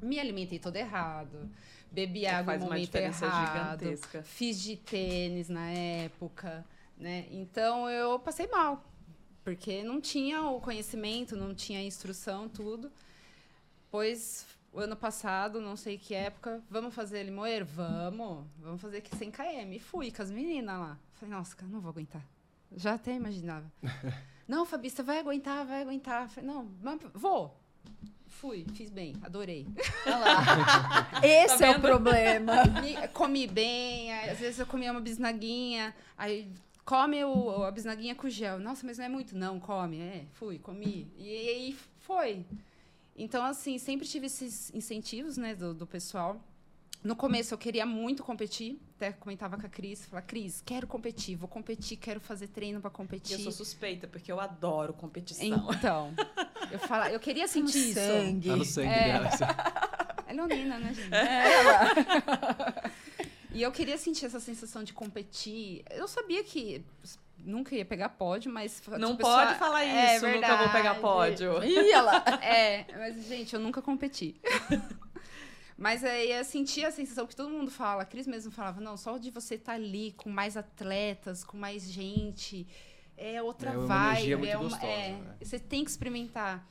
[0.00, 1.50] Me alimentei todo errado.
[1.90, 3.78] Bebi água Faz no momento errado.
[3.78, 4.22] gigantesca.
[4.22, 6.64] Fiz de tênis na época,
[6.98, 7.26] né?
[7.30, 8.84] Então eu passei mal.
[9.44, 12.90] Porque não tinha o conhecimento, não tinha a instrução, tudo.
[13.90, 17.64] Pois, o ano passado, não sei que época, vamos fazer limoeiro?
[17.64, 18.44] Vamos.
[18.58, 19.72] Vamos fazer aqui 100 km.
[19.72, 20.98] E fui com as meninas lá.
[21.12, 22.26] Falei, nossa, cara, não vou aguentar.
[22.74, 23.70] Já até imaginava.
[24.46, 26.28] não, Fabi, você vai aguentar, vai aguentar.
[26.28, 26.68] Falei, não,
[27.14, 27.56] vou.
[28.26, 29.66] Fui, fiz bem, adorei.
[30.06, 31.20] Olha lá.
[31.24, 32.52] Esse Tá é o problema.
[33.12, 36.50] Comi bem, às vezes eu comia uma bisnaguinha, aí
[36.84, 38.58] come o, a bisnaguinha com gel.
[38.58, 39.36] Nossa, mas não é muito?
[39.36, 40.00] Não, come.
[40.00, 41.10] É, fui, comi.
[41.16, 42.44] E aí foi.
[43.16, 46.40] Então, assim, sempre tive esses incentivos, né, do, do pessoal.
[47.04, 51.36] No começo eu queria muito competir, até comentava com a Cris, falava, Cris, quero competir,
[51.36, 53.34] vou competir, quero fazer treino pra E competir.
[53.34, 55.44] eu sou suspeita, porque eu adoro competição.
[55.74, 56.14] Então,
[56.72, 58.00] eu, fala, eu queria sentir isso.
[58.00, 58.48] sangue.
[58.48, 59.04] Tá no sangue É.
[59.12, 59.28] dela.
[60.26, 61.10] É leonina, né, gente?
[63.52, 65.84] e eu queria sentir essa sensação de competir.
[65.90, 66.82] Eu sabia que
[67.38, 68.82] nunca ia pegar pódio, mas...
[68.98, 71.62] Não tipo, pode só- falar É isso, nunca vou pegar pódio.
[71.62, 72.24] Ih, lá.
[72.42, 74.40] É, mas, gente, eu nunca competi.
[75.76, 78.96] Mas aí eu sentia a sensação que todo mundo fala, a Cris mesmo falava, não,
[78.96, 82.66] só de você estar ali com mais atletas, com mais gente,
[83.16, 84.16] é outra É uma vibe.
[84.32, 85.36] energia muito é uma, gostosa, é, né?
[85.42, 86.64] Você tem que experimentar.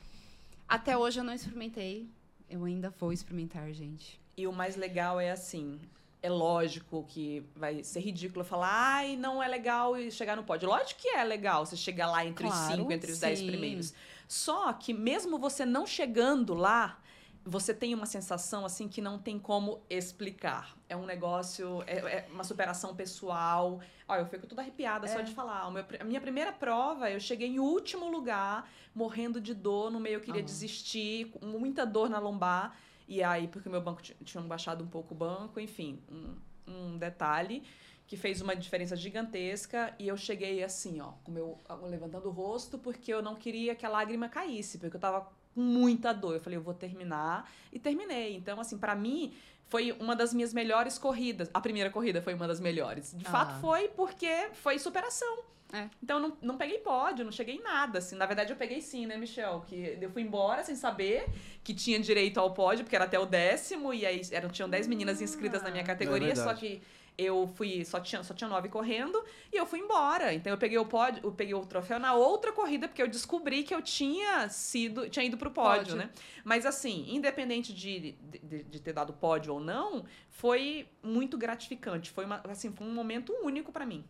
[0.66, 2.08] Até hoje eu não experimentei.
[2.48, 4.18] Eu ainda vou experimentar, gente.
[4.36, 5.78] E o mais legal é assim.
[6.22, 10.66] É lógico que vai ser ridículo falar, ai, não é legal e chegar no pódio.
[10.68, 13.46] Lógico que é legal você chegar lá entre os Claro, cinco, entre os dez sim.
[13.46, 13.92] primeiros.
[14.26, 16.98] Só que mesmo você não chegando lá,
[17.44, 20.74] você tem uma sensação assim que não tem como explicar.
[20.88, 23.80] É um negócio, é, é uma superação pessoal.
[24.08, 25.22] Olha, eu fico toda arrepiada só É.
[25.22, 25.70] de falar.
[25.70, 30.14] Meu- a minha primeira prova, eu cheguei em último lugar, morrendo de dor, no meio
[30.16, 30.44] eu queria Ah.
[30.44, 32.76] desistir, com muita dor na lombar.
[33.06, 36.36] E aí, porque o meu banco ti- tinha baixado um pouco o banco, enfim, um,
[36.66, 37.62] um detalhe
[38.06, 39.94] que fez uma diferença gigantesca.
[39.98, 43.84] E eu cheguei assim, ó, com meu, levantando o rosto, porque eu não queria que
[43.84, 46.34] a lágrima caísse, porque eu tava com muita dor.
[46.34, 47.50] Eu falei, eu vou terminar.
[47.72, 48.36] E terminei.
[48.36, 49.32] Então, assim, pra mim,
[49.68, 51.48] foi uma das minhas melhores corridas.
[51.54, 53.14] A primeira corrida foi uma das melhores.
[53.16, 53.30] De Ah.
[53.30, 55.38] fato, foi porque foi superação.
[55.72, 55.88] É.
[56.00, 58.14] Então, eu não, não peguei pódio, não cheguei em nada, assim.
[58.14, 59.64] Na verdade, eu peguei sim, né, Michel?
[59.66, 61.26] Que eu fui embora sem saber
[61.64, 64.86] que tinha direito ao pódio, porque era até o décimo, e aí eram, tinham dez
[64.86, 66.80] meninas inscritas na minha categoria, É só que
[67.16, 70.34] eu fui, só tinha, só tinha nove correndo, e eu fui embora.
[70.34, 73.62] Então, eu peguei o pódio, eu peguei o troféu na outra corrida, porque eu descobri
[73.62, 75.96] que eu tinha sido, tinha ido pro pódio, Pódio.
[75.96, 76.10] né?
[76.44, 82.10] Mas assim, independente de, de, de ter dado pódio ou não, foi muito gratificante.
[82.10, 84.04] Foi, uma, assim, foi um momento único pra mim.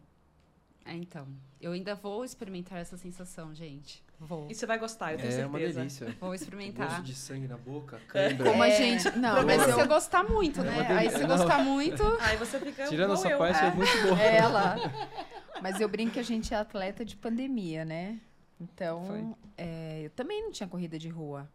[0.87, 1.27] É, então.
[1.61, 4.05] Eu ainda vou experimentar essa sensação, gente.
[4.21, 4.47] Vou.
[4.51, 5.49] E você vai gostar, eu tenho É certeza.
[5.49, 6.07] uma delícia.
[6.21, 7.03] Vou Gosto experimentar.
[7.03, 8.51] de sangue na boca, cãibra.
[8.51, 8.77] Como a É.
[8.77, 9.09] gente.
[9.09, 10.87] O Não, mas é você gostar muito, É né?
[10.91, 12.03] Aí se gostar muito.
[12.21, 13.39] Aí você fica Tirando essa eu.
[13.39, 14.21] parte, é muito boa.
[14.21, 14.77] É, ela.
[15.63, 18.21] Mas eu brinco que a gente é atleta de pandemia, né?
[18.61, 21.49] Então, é, eu também não tinha corrida de rua.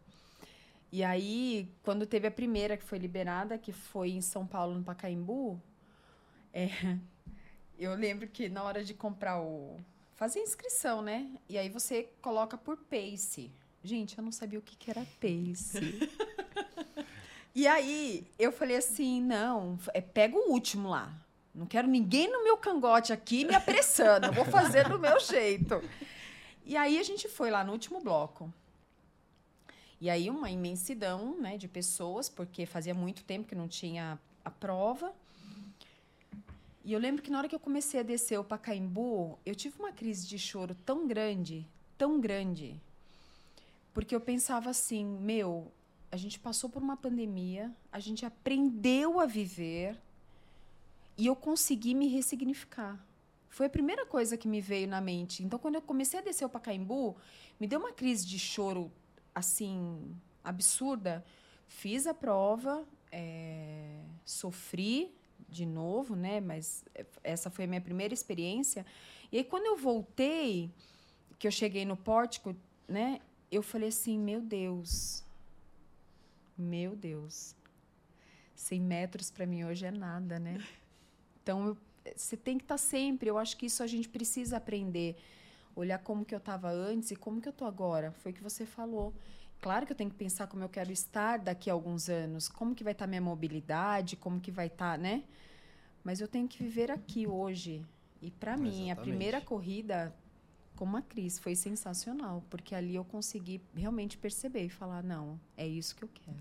[0.90, 4.82] E aí, quando teve a primeira que foi liberada, que foi em São Paulo, no
[4.82, 5.60] Pacaembu,
[6.52, 6.68] é,
[7.80, 9.80] eu lembro que na hora de comprar o.
[10.14, 11.30] fazer a inscrição, né?
[11.48, 13.50] E aí você coloca por pace.
[13.82, 16.10] Gente, eu não sabia o que, que era pace.
[17.54, 21.12] e aí, eu falei assim: não, é, pega o último lá.
[21.54, 24.26] Não quero ninguém no meu cangote aqui me apressando.
[24.26, 25.82] Eu vou fazer do meu jeito.
[26.64, 28.52] E aí a gente foi lá no último bloco.
[30.00, 34.50] E aí uma imensidão, né, de pessoas, porque fazia muito tempo que não tinha a
[34.50, 35.12] prova.
[36.84, 39.78] E eu lembro que na hora que eu comecei a descer o Pacaembu, eu tive
[39.78, 41.66] uma crise de choro tão grande,
[41.98, 42.80] tão grande,
[43.92, 45.70] porque eu pensava assim, meu,
[46.10, 49.96] a gente passou por uma pandemia, a gente aprendeu a viver
[51.18, 52.98] e eu consegui me ressignificar.
[53.50, 55.42] Foi a primeira coisa que me veio na mente.
[55.42, 57.16] Então, quando eu comecei a descer o Pacaembu,
[57.58, 58.90] me deu uma crise de choro
[59.34, 61.24] assim absurda.
[61.68, 65.12] Fiz a prova, é, sofri
[65.50, 66.40] de novo, né?
[66.40, 66.84] Mas
[67.22, 68.86] essa foi a minha primeira experiência.
[69.30, 70.70] E aí, quando eu voltei,
[71.38, 72.54] que eu cheguei no pórtico,
[72.88, 73.20] né?
[73.50, 75.24] Eu falei assim, meu Deus,
[76.56, 77.54] meu Deus,
[78.54, 80.62] 100 metros para mim hoje é nada, né?
[81.42, 81.76] Então, eu,
[82.14, 83.28] você tem que estar sempre.
[83.28, 85.16] Eu acho que isso a gente precisa aprender.
[85.74, 88.12] Olhar como que eu estava antes e como que eu estou agora.
[88.12, 89.14] Foi o que você falou.
[89.60, 92.48] Claro que eu tenho que pensar como eu quero estar daqui a alguns anos.
[92.48, 95.22] Como que vai estar minha mobilidade, como que vai estar, né?
[96.02, 97.84] Mas eu tenho que viver aqui hoje.
[98.22, 100.14] E para mim, a primeira corrida
[100.76, 105.66] como a Cris foi sensacional, porque ali eu consegui realmente perceber e falar, não, é
[105.66, 106.38] isso que eu quero.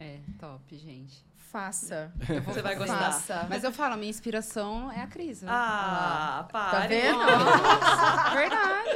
[0.00, 1.24] É, top, gente.
[1.36, 2.12] Faça.
[2.46, 3.12] Você vai gostar.
[3.12, 3.46] Faça.
[3.48, 5.42] Mas eu falo, a minha inspiração é a Cris.
[5.42, 5.48] né?
[5.52, 6.80] Ah, para.
[6.80, 7.18] Tá vendo?
[7.18, 8.90] Nossa, verdade.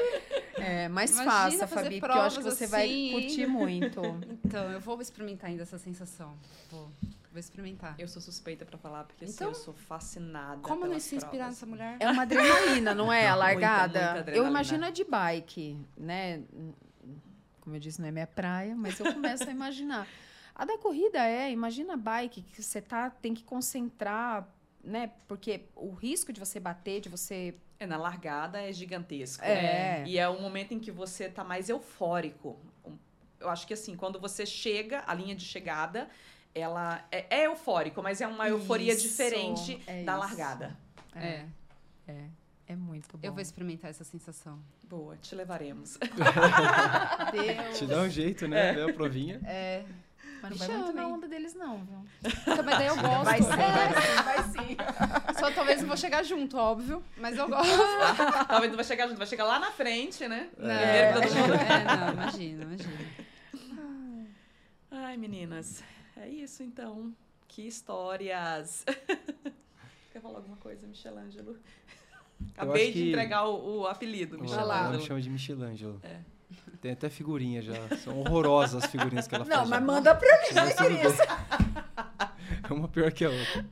[0.89, 3.13] É, mas Imagina faça, fazer Fabi, porque eu acho que você vai assim.
[3.13, 4.01] curtir muito.
[4.45, 6.35] Então, eu vou experimentar ainda essa sensação.
[6.71, 6.91] Vou,
[7.31, 7.95] vou experimentar.
[7.99, 11.49] Eu sou suspeita pra falar, porque assim, Então, eu sou fascinada Como não se inspirar
[11.49, 11.97] nessa mulher?
[12.01, 13.27] É uma adrenalina, não é?
[13.29, 14.01] A Muita, largada.
[14.01, 14.49] muita eu adrenalina.
[14.51, 16.43] imagino a de bike, né?
[17.61, 20.07] Como eu disse, não é minha praia, mas eu começo a imaginar.
[20.55, 24.49] A da corrida é, imagina a bike que você tá, tem que concentrar,
[24.83, 25.11] né?
[25.29, 27.55] Porque o risco de você bater, de você.
[27.81, 29.45] É, na largada é gigantesco.
[29.45, 29.63] É.
[29.63, 30.05] né?
[30.07, 32.59] E é o momento em que você tá mais eufórico.
[33.39, 36.09] Eu acho que assim, quando você chega, a linha de chegada,
[36.55, 40.21] ela é, é eufórico, mas é uma euforia Isso, diferente é da isso.
[40.21, 40.77] largada.
[41.15, 41.45] É.
[42.09, 42.25] É,
[42.67, 43.27] é muito bom.
[43.27, 44.61] Eu vou experimentar essa sensação.
[44.83, 45.99] Boa, te levaremos.
[47.31, 47.79] Deus.
[47.79, 48.73] Te dá um jeito, né?
[48.73, 49.41] Vê a provinha.
[49.45, 49.85] É.
[50.43, 52.05] Mas não vai muito na onda deles, não, viu?
[52.25, 53.25] Então, mas daí eu gosto.
[53.25, 54.77] Vai sim, É, vai sim, vai sim.
[55.41, 57.03] Só talvez não vou chegar junto, óbvio.
[57.17, 57.73] Mas eu gosto.
[58.49, 60.49] Talvez não vai chegar junto, vai chegar lá na frente, né?
[60.57, 61.55] Não, Primeiro que todo mundo.
[61.55, 62.99] é, não, imagina, imagina.
[64.91, 65.83] Ai, meninas,
[66.17, 67.15] é isso então.
[67.47, 68.85] Que histórias.
[70.13, 71.57] Quer falar alguma coisa, Michelangelo?
[72.55, 75.03] Acabei de entregar o, o apelido, Ela me Michelangelo.
[75.03, 76.01] chama de Michelangelo.
[76.03, 76.21] É.
[76.81, 77.75] Tem até figurinha já.
[77.99, 79.59] São horrorosas as figurinhas que ela faz.
[79.59, 79.71] Não, já.
[79.71, 81.19] mas manda pra mim, Mas.
[82.71, 83.67] É uma pior que a outra.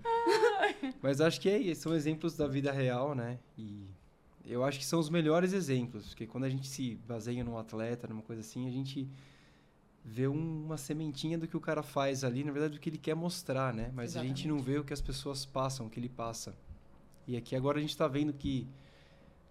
[1.03, 3.39] Mas acho que é, isso, são exemplos da vida real, né?
[3.57, 3.87] E
[4.45, 8.07] eu acho que são os melhores exemplos, porque quando a gente se baseia num atleta,
[8.09, 9.09] numa coisa assim, a gente
[10.05, 12.99] vê um- uma sementinha do que o cara faz ali, na verdade, do que ele
[12.99, 13.91] quer mostrar, né?
[13.95, 16.55] Mas a gente não vê o que as pessoas passam, o que ele passa.
[17.27, 18.67] E aqui agora a gente está vendo que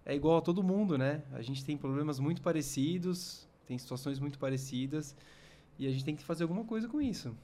[0.06, 1.20] é igual a todo mundo, né?
[1.32, 5.16] A gente tem problemas muito parecidos, tem situações muito parecidas,
[5.76, 7.36] e a gente tem que fazer alguma coisa com isso.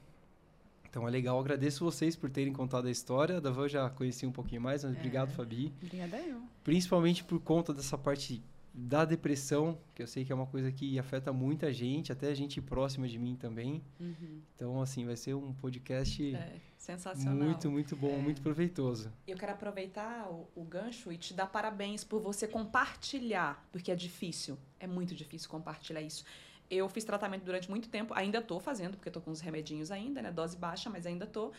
[0.89, 3.41] Então é legal, agradeço vocês por terem contado a história.
[3.41, 5.73] Da Van já conheci um pouquinho mais, mas obrigado, Fabi.
[5.81, 6.41] Obrigada eu.
[6.63, 8.41] Principalmente por conta dessa parte
[8.73, 12.33] da depressão, que eu sei que é uma coisa que afeta muita gente, até a
[12.33, 13.83] gente próxima de mim também.
[13.99, 14.41] Uhum.
[14.55, 17.35] Então, assim, vai ser um podcast É, sensacional.
[17.35, 18.17] muito, muito bom, É.
[18.17, 19.11] muito proveitoso.
[19.27, 23.95] Eu quero aproveitar o, o gancho e te dar parabéns por você compartilhar, porque é
[23.95, 26.25] difícil, é muito difícil compartilhar isso.
[26.69, 30.19] Eu fiz tratamento durante muito tempo, ainda tô fazendo, porque tô com uns remedinhos ainda,
[30.21, 30.31] né?
[30.31, 31.51] Dose baixa, mas ainda tô.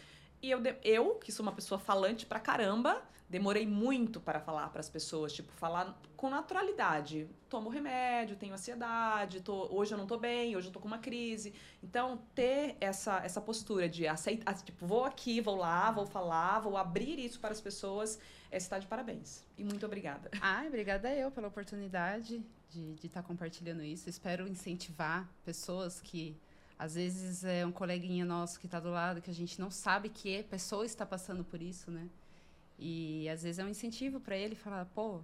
[0.45, 4.69] E eu, de- eu que sou uma pessoa falante pra caramba, demorei muito para falar
[4.69, 7.27] para as pessoas, tipo, falar com naturalidade.
[7.49, 10.99] Tomo remédio, tenho ansiedade, tô, hoje eu não tô bem, hoje eu tô com uma
[10.99, 11.55] crise.
[11.83, 16.77] Então, ter essa, essa postura de aceitar, tipo, vou aqui, vou lá, vou falar, vou
[16.77, 18.19] abrir isso para as pessoas,
[18.51, 19.47] é estar de parabéns.
[19.57, 20.31] E muito obrigada.
[20.43, 24.11] Ai, obrigada eu pela oportunidade de estar compartilhando isso.
[24.11, 26.37] Espero incentivar pessoas que,
[26.79, 30.09] às vezes, é um coleguinha nosso que está do lado, que a gente não sabe
[30.09, 32.09] que a pessoa está passando por isso, né?
[32.79, 35.21] E, às vezes, é um incentivo para ele falar, pô,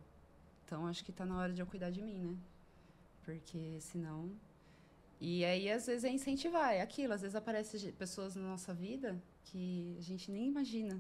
[0.64, 2.36] então acho que está na hora de eu cuidar de mim, né?
[3.24, 4.30] Porque, senão...
[5.20, 7.12] E aí, às vezes, é incentivar, é aquilo.
[7.12, 10.98] Às vezes, aparecem pessoas na nossa vida que a gente nem imagina.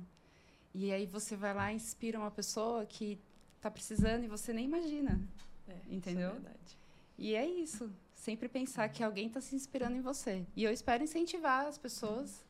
[0.74, 3.18] E aí, você vai lá e inspira uma pessoa que
[3.60, 5.18] tá precisando e você nem imagina.
[5.66, 6.28] É, Entendeu?
[6.28, 6.78] Isso é verdade.
[7.16, 7.90] E é isso.
[8.20, 10.44] Sempre pensar que alguém está se inspirando em você.
[10.54, 12.44] E eu espero incentivar as pessoas,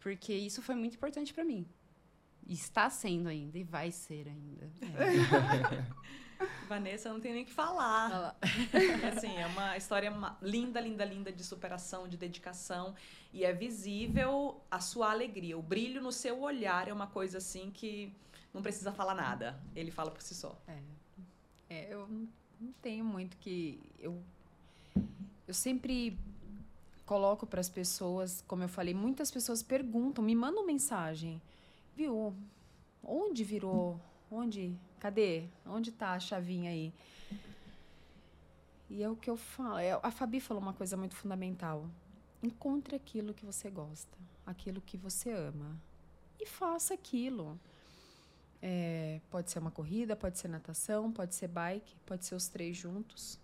[0.00, 1.68] porque isso foi muito importante para mim.
[2.46, 4.70] E está sendo ainda, e vai ser ainda.
[6.66, 8.38] Vanessa, não tem nem o que falar.
[9.14, 12.94] assim, é uma história linda, linda, linda de superação, de dedicação.
[13.34, 15.58] E é visível a sua alegria.
[15.58, 18.10] O brilho no seu olhar é uma coisa assim que
[18.54, 19.62] não precisa falar nada.
[19.74, 20.58] Ele fala por si só.
[21.68, 22.26] É, eu não
[22.60, 23.80] não tenho muito que.
[23.98, 24.22] Eu,
[25.46, 26.18] eu sempre
[27.04, 31.40] coloco para as pessoas, como eu falei, muitas pessoas perguntam, me mandam mensagem.
[31.94, 32.34] Viu?
[33.02, 34.00] Onde virou?
[34.30, 34.76] Onde?
[34.98, 35.44] Cadê?
[35.64, 36.92] Onde tá a chavinha aí?
[38.90, 39.78] E é o que eu falo.
[39.78, 41.88] é- A Fabi falou uma coisa muito fundamental.
[42.42, 45.76] Encontre aquilo que você gosta, aquilo que você ama.
[46.40, 47.58] E faça aquilo.
[48.62, 52.76] É, pode ser uma corrida, pode ser natação, pode ser bike, pode ser os três
[52.76, 53.38] juntos.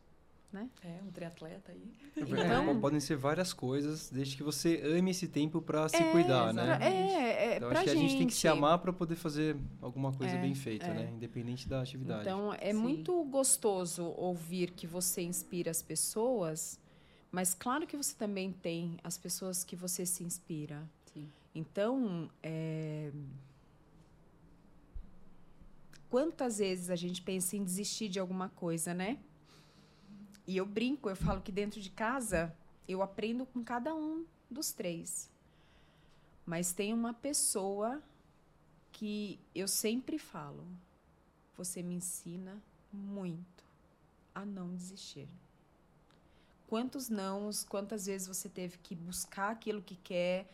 [0.82, 1.82] É, um triatleta aí.
[2.16, 6.52] É, podem ser várias coisas, desde que você ame esse tempo para se É, cuidar,
[6.52, 6.78] né?
[6.80, 8.52] É, é, Então pra acho que a gente tem que se gente.
[8.52, 10.94] amar para poder fazer alguma coisa É, bem feita, é.
[10.94, 11.10] né?
[11.14, 12.22] Independente da atividade.
[12.22, 12.78] Então, é Sim.
[12.78, 16.78] muito gostoso ouvir que você inspira as pessoas,
[17.30, 20.82] mas claro que você também tem as pessoas que você se inspira.
[21.14, 21.28] Sim.
[21.54, 23.10] Então, é,
[26.10, 29.18] quantas vezes a gente pensa em desistir de alguma coisa, né?
[30.46, 32.54] E eu brinco, eu falo que dentro de casa
[32.88, 35.30] eu aprendo com cada um dos três.
[36.44, 38.02] Mas tem uma pessoa
[38.90, 40.66] que eu sempre falo,
[41.56, 42.62] você me ensina
[42.92, 43.62] muito.
[44.34, 45.28] a não desistir.
[46.66, 50.50] Quantos nãos, quantas vezes você teve que buscar aquilo que quer,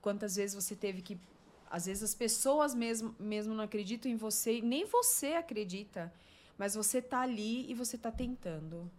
[0.00, 1.18] quantas vezes você teve que.
[1.70, 6.10] Às vezes as pessoas mesmo, mesmo não acreditam em você, nem você acredita,
[6.56, 8.90] mas você tá ali e você tá tentando.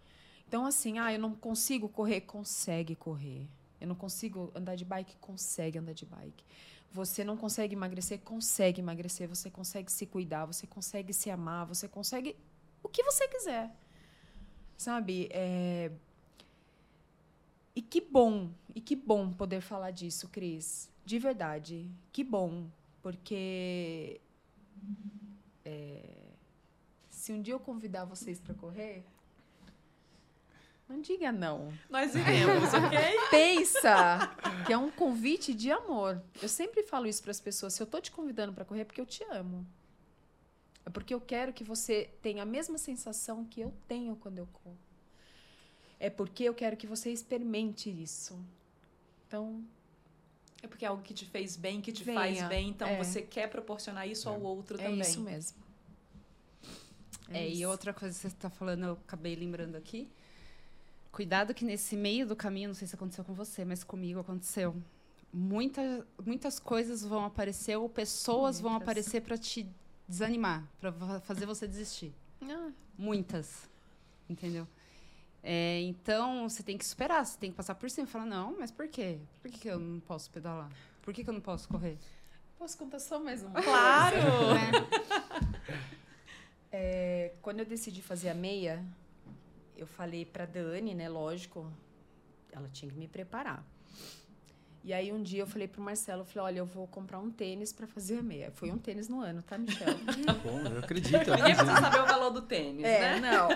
[0.49, 3.47] Então, assim, ah, eu não consigo correr, consegue correr.
[3.79, 6.43] Eu não consigo andar de bike, consegue andar de bike.
[6.91, 9.29] Você não consegue emagrecer, consegue emagrecer.
[9.29, 12.35] Você consegue se cuidar, você consegue se amar, você consegue
[12.81, 13.71] o que você quiser.
[14.75, 15.29] Sabe?
[15.31, 15.91] É...
[17.75, 20.89] E que bom, e que bom poder falar disso, Cris.
[21.05, 21.87] De verdade.
[22.11, 22.65] Que bom.
[23.03, 24.19] Porque.
[25.63, 26.33] É...
[27.11, 29.03] Se um dia eu convidar vocês para correr,
[30.89, 31.71] não diga não.
[31.89, 32.99] Nós iremos, ok?
[33.29, 34.35] Pensa
[34.65, 36.21] que é um convite de amor.
[36.41, 37.73] Eu sempre falo isso para as pessoas.
[37.75, 39.65] Se eu tô te convidando para correr, é porque eu te amo.
[40.85, 44.47] É porque eu quero que você tenha a mesma sensação que eu tenho quando eu
[44.47, 44.77] corro.
[45.99, 48.39] É porque eu quero que você experimente isso.
[49.27, 49.63] Então,
[50.63, 52.97] É porque é algo que te fez bem, que te Venha, faz bem, então é.
[52.97, 54.99] você quer proporcionar isso ao outro é também.
[55.01, 55.57] isso mesmo.
[57.29, 57.69] É, e isso.
[57.69, 60.09] outra coisa que você está falando, eu acabei lembrando aqui.
[61.11, 64.75] Cuidado que nesse meio do caminho, não sei se aconteceu com você, mas comigo aconteceu.
[65.33, 68.87] Muita, muitas coisas vão aparecer ou pessoas vão Muitas.
[68.87, 69.67] aparecer para te
[70.07, 70.91] desanimar, para
[71.21, 72.13] fazer você desistir.
[72.43, 73.69] Ah, Muitas.
[74.29, 74.67] Entendeu?
[75.41, 78.57] É, então, você tem que superar, você tem que passar por cima e falar, não,
[78.59, 79.19] mas por quê?
[79.41, 80.69] Por que, que eu não posso pedalar?
[81.01, 81.97] Por que, que eu não posso correr?
[82.57, 83.61] posso contar só mais uma?
[83.61, 84.17] Claro!
[86.71, 88.83] É, quando eu decidi fazer a meia,
[89.79, 91.07] eu falei pra Dani, né?
[91.07, 91.71] Lógico,
[92.51, 93.65] ela tinha que me preparar.
[94.83, 97.29] E aí um dia eu falei pro Marcelo, eu falei, olha, eu vou comprar um
[97.29, 98.51] tênis pra fazer a meia.
[98.51, 99.87] Foi um tênis no ano, tá, Michel?
[100.43, 101.15] Bom, eu acredito.
[101.15, 103.19] eu Ninguém precisa saber o valor do tênis, é, né?
[103.19, 103.49] não.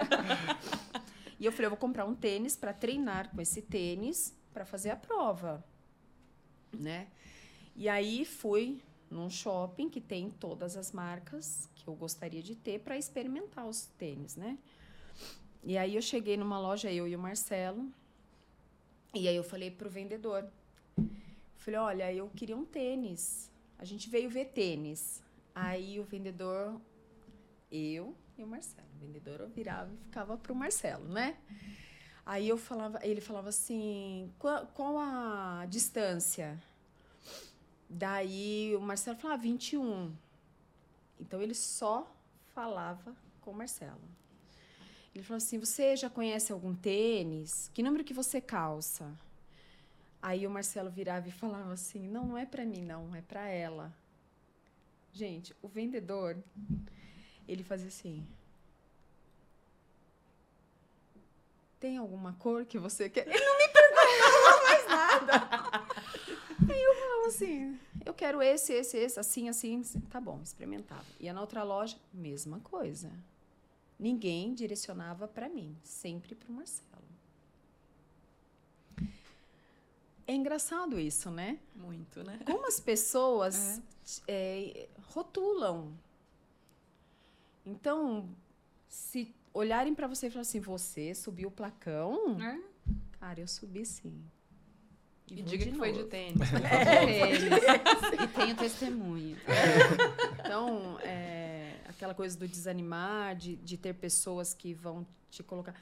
[1.40, 4.92] e eu falei, eu vou comprar um tênis pra treinar com esse tênis pra fazer
[4.92, 5.64] a prova,
[6.74, 7.08] né?
[7.76, 12.80] E aí fui num shopping que tem todas as marcas que eu gostaria de ter
[12.80, 14.58] pra experimentar os tênis, né?
[15.64, 17.90] E aí eu cheguei numa loja, eu e o Marcelo,
[19.14, 20.46] e aí eu falei pro vendedor,
[21.56, 23.50] falei, olha, eu queria um tênis.
[23.78, 25.24] A gente veio ver tênis.
[25.56, 26.82] Aí o vendedor,
[27.72, 28.88] eu e o Marcelo.
[28.96, 31.38] O vendedor eu virava e ficava pro Marcelo, né?
[32.26, 36.62] Aí eu falava, ele falava assim, qual, qual a distância?
[37.90, 40.14] Daí o Marcelo falava, ah, 21.
[41.20, 42.12] Então ele só
[42.54, 44.02] falava com o Marcelo.
[45.14, 47.70] Ele falou assim: Você já conhece algum tênis?
[47.74, 49.12] Que número que você calça?
[50.22, 53.48] Aí o Marcelo virava e falava assim: Não, não é pra mim, não, é pra
[53.48, 53.94] ela.
[55.12, 56.38] Gente, o vendedor,
[57.48, 58.26] ele fazia assim:
[61.80, 63.28] Tem alguma cor que você quer?
[63.28, 65.94] Ele não me perguntava mais nada.
[66.74, 69.82] Aí eu falava assim: Eu quero esse, esse, esse, assim, assim.
[69.82, 70.00] assim.
[70.00, 71.06] Tá bom, experimentava.
[71.20, 73.12] Ia na outra loja, mesma coisa.
[74.00, 77.04] Ninguém direcionava para mim, sempre para o Marcelo.
[80.26, 81.60] É engraçado isso, né?
[81.76, 82.40] Muito, né?
[82.46, 83.82] Como as pessoas
[84.28, 85.94] é, rotulam.
[87.66, 88.30] Então,
[88.88, 92.38] se olharem para você e falar assim, você subiu o placão?
[92.42, 92.60] É.
[93.20, 94.24] Cara, eu subi sim.
[95.30, 96.10] E vou diga que foi de novo.
[96.10, 96.50] tênis.
[96.50, 97.44] Tênis.
[98.24, 99.38] E tenho testemunha.
[100.40, 101.43] Então, é,
[101.94, 105.76] aquela coisa do desanimar, de, de ter pessoas que vão te colocar.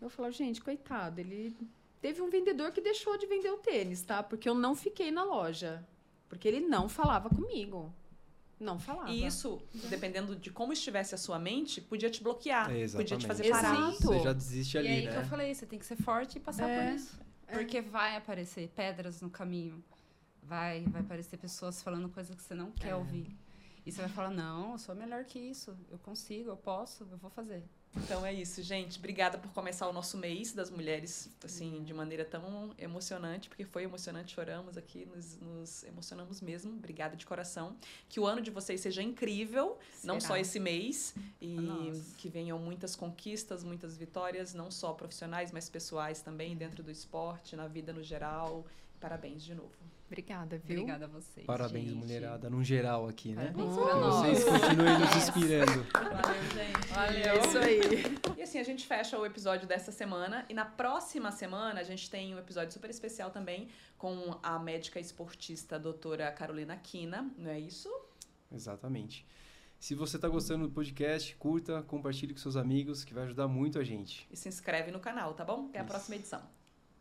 [0.00, 1.56] Eu falo, gente, coitado, ele.
[2.00, 4.22] Teve um vendedor que deixou de vender o tênis, tá?
[4.22, 5.86] Porque eu não fiquei na loja.
[6.28, 7.92] Porque ele não falava comigo.
[8.58, 9.10] Não falava.
[9.10, 12.70] E isso, dependendo de como estivesse a sua mente, podia te bloquear.
[12.74, 13.74] É, podia te fazer parar.
[13.90, 14.02] Exato.
[14.06, 15.18] Você já desiste E ali, aí que né?
[15.20, 17.20] eu falei, você tem que ser forte e passar É, por isso.
[17.46, 19.82] Porque vai aparecer pedras no caminho.
[20.42, 23.36] Vai, vai aparecer pessoas falando coisas que você não quer ouvir.
[23.84, 25.76] E você vai falar, não, eu sou melhor que isso.
[25.90, 27.62] Eu consigo, eu posso, eu vou fazer.
[27.94, 28.98] Então é isso, gente.
[28.98, 33.82] Obrigada por começar o nosso mês das mulheres, assim, de maneira tão emocionante, porque foi
[33.82, 36.72] emocionante, choramos aqui, nos, nos emocionamos mesmo.
[36.72, 37.76] Obrigada de coração.
[38.08, 40.34] Que o ano de vocês seja incrível, não Será.
[40.34, 42.16] só esse mês, e Nossa.
[42.16, 47.54] que venham muitas conquistas, muitas vitórias, não só profissionais, mas pessoais também, dentro do esporte,
[47.56, 48.64] na vida no geral.
[48.98, 49.91] Parabéns de novo.
[50.12, 50.80] Obrigada, viu?
[50.82, 51.46] Obrigada a vocês.
[51.46, 51.96] Parabéns, gente.
[51.96, 53.46] mulherada, num geral aqui, né?
[53.46, 54.14] Parabéns Oh, pra nós.
[54.26, 55.86] vocês continuem nos inspirando.
[55.90, 57.28] Valeu, gente.
[57.28, 58.38] É isso aí.
[58.38, 60.44] E assim, a gente fecha o episódio dessa semana.
[60.50, 65.00] E na próxima semana, a gente tem um episódio super especial também com a médica
[65.00, 67.88] esportista doutora Carolina Quina, não é isso?
[68.52, 69.26] Exatamente.
[69.80, 73.78] Se você está gostando do podcast, curta, compartilhe com seus amigos, que vai ajudar muito
[73.78, 74.28] a gente.
[74.30, 75.66] E se inscreve no canal, tá bom?
[75.70, 75.90] Até a Isso.
[75.90, 76.42] próxima edição.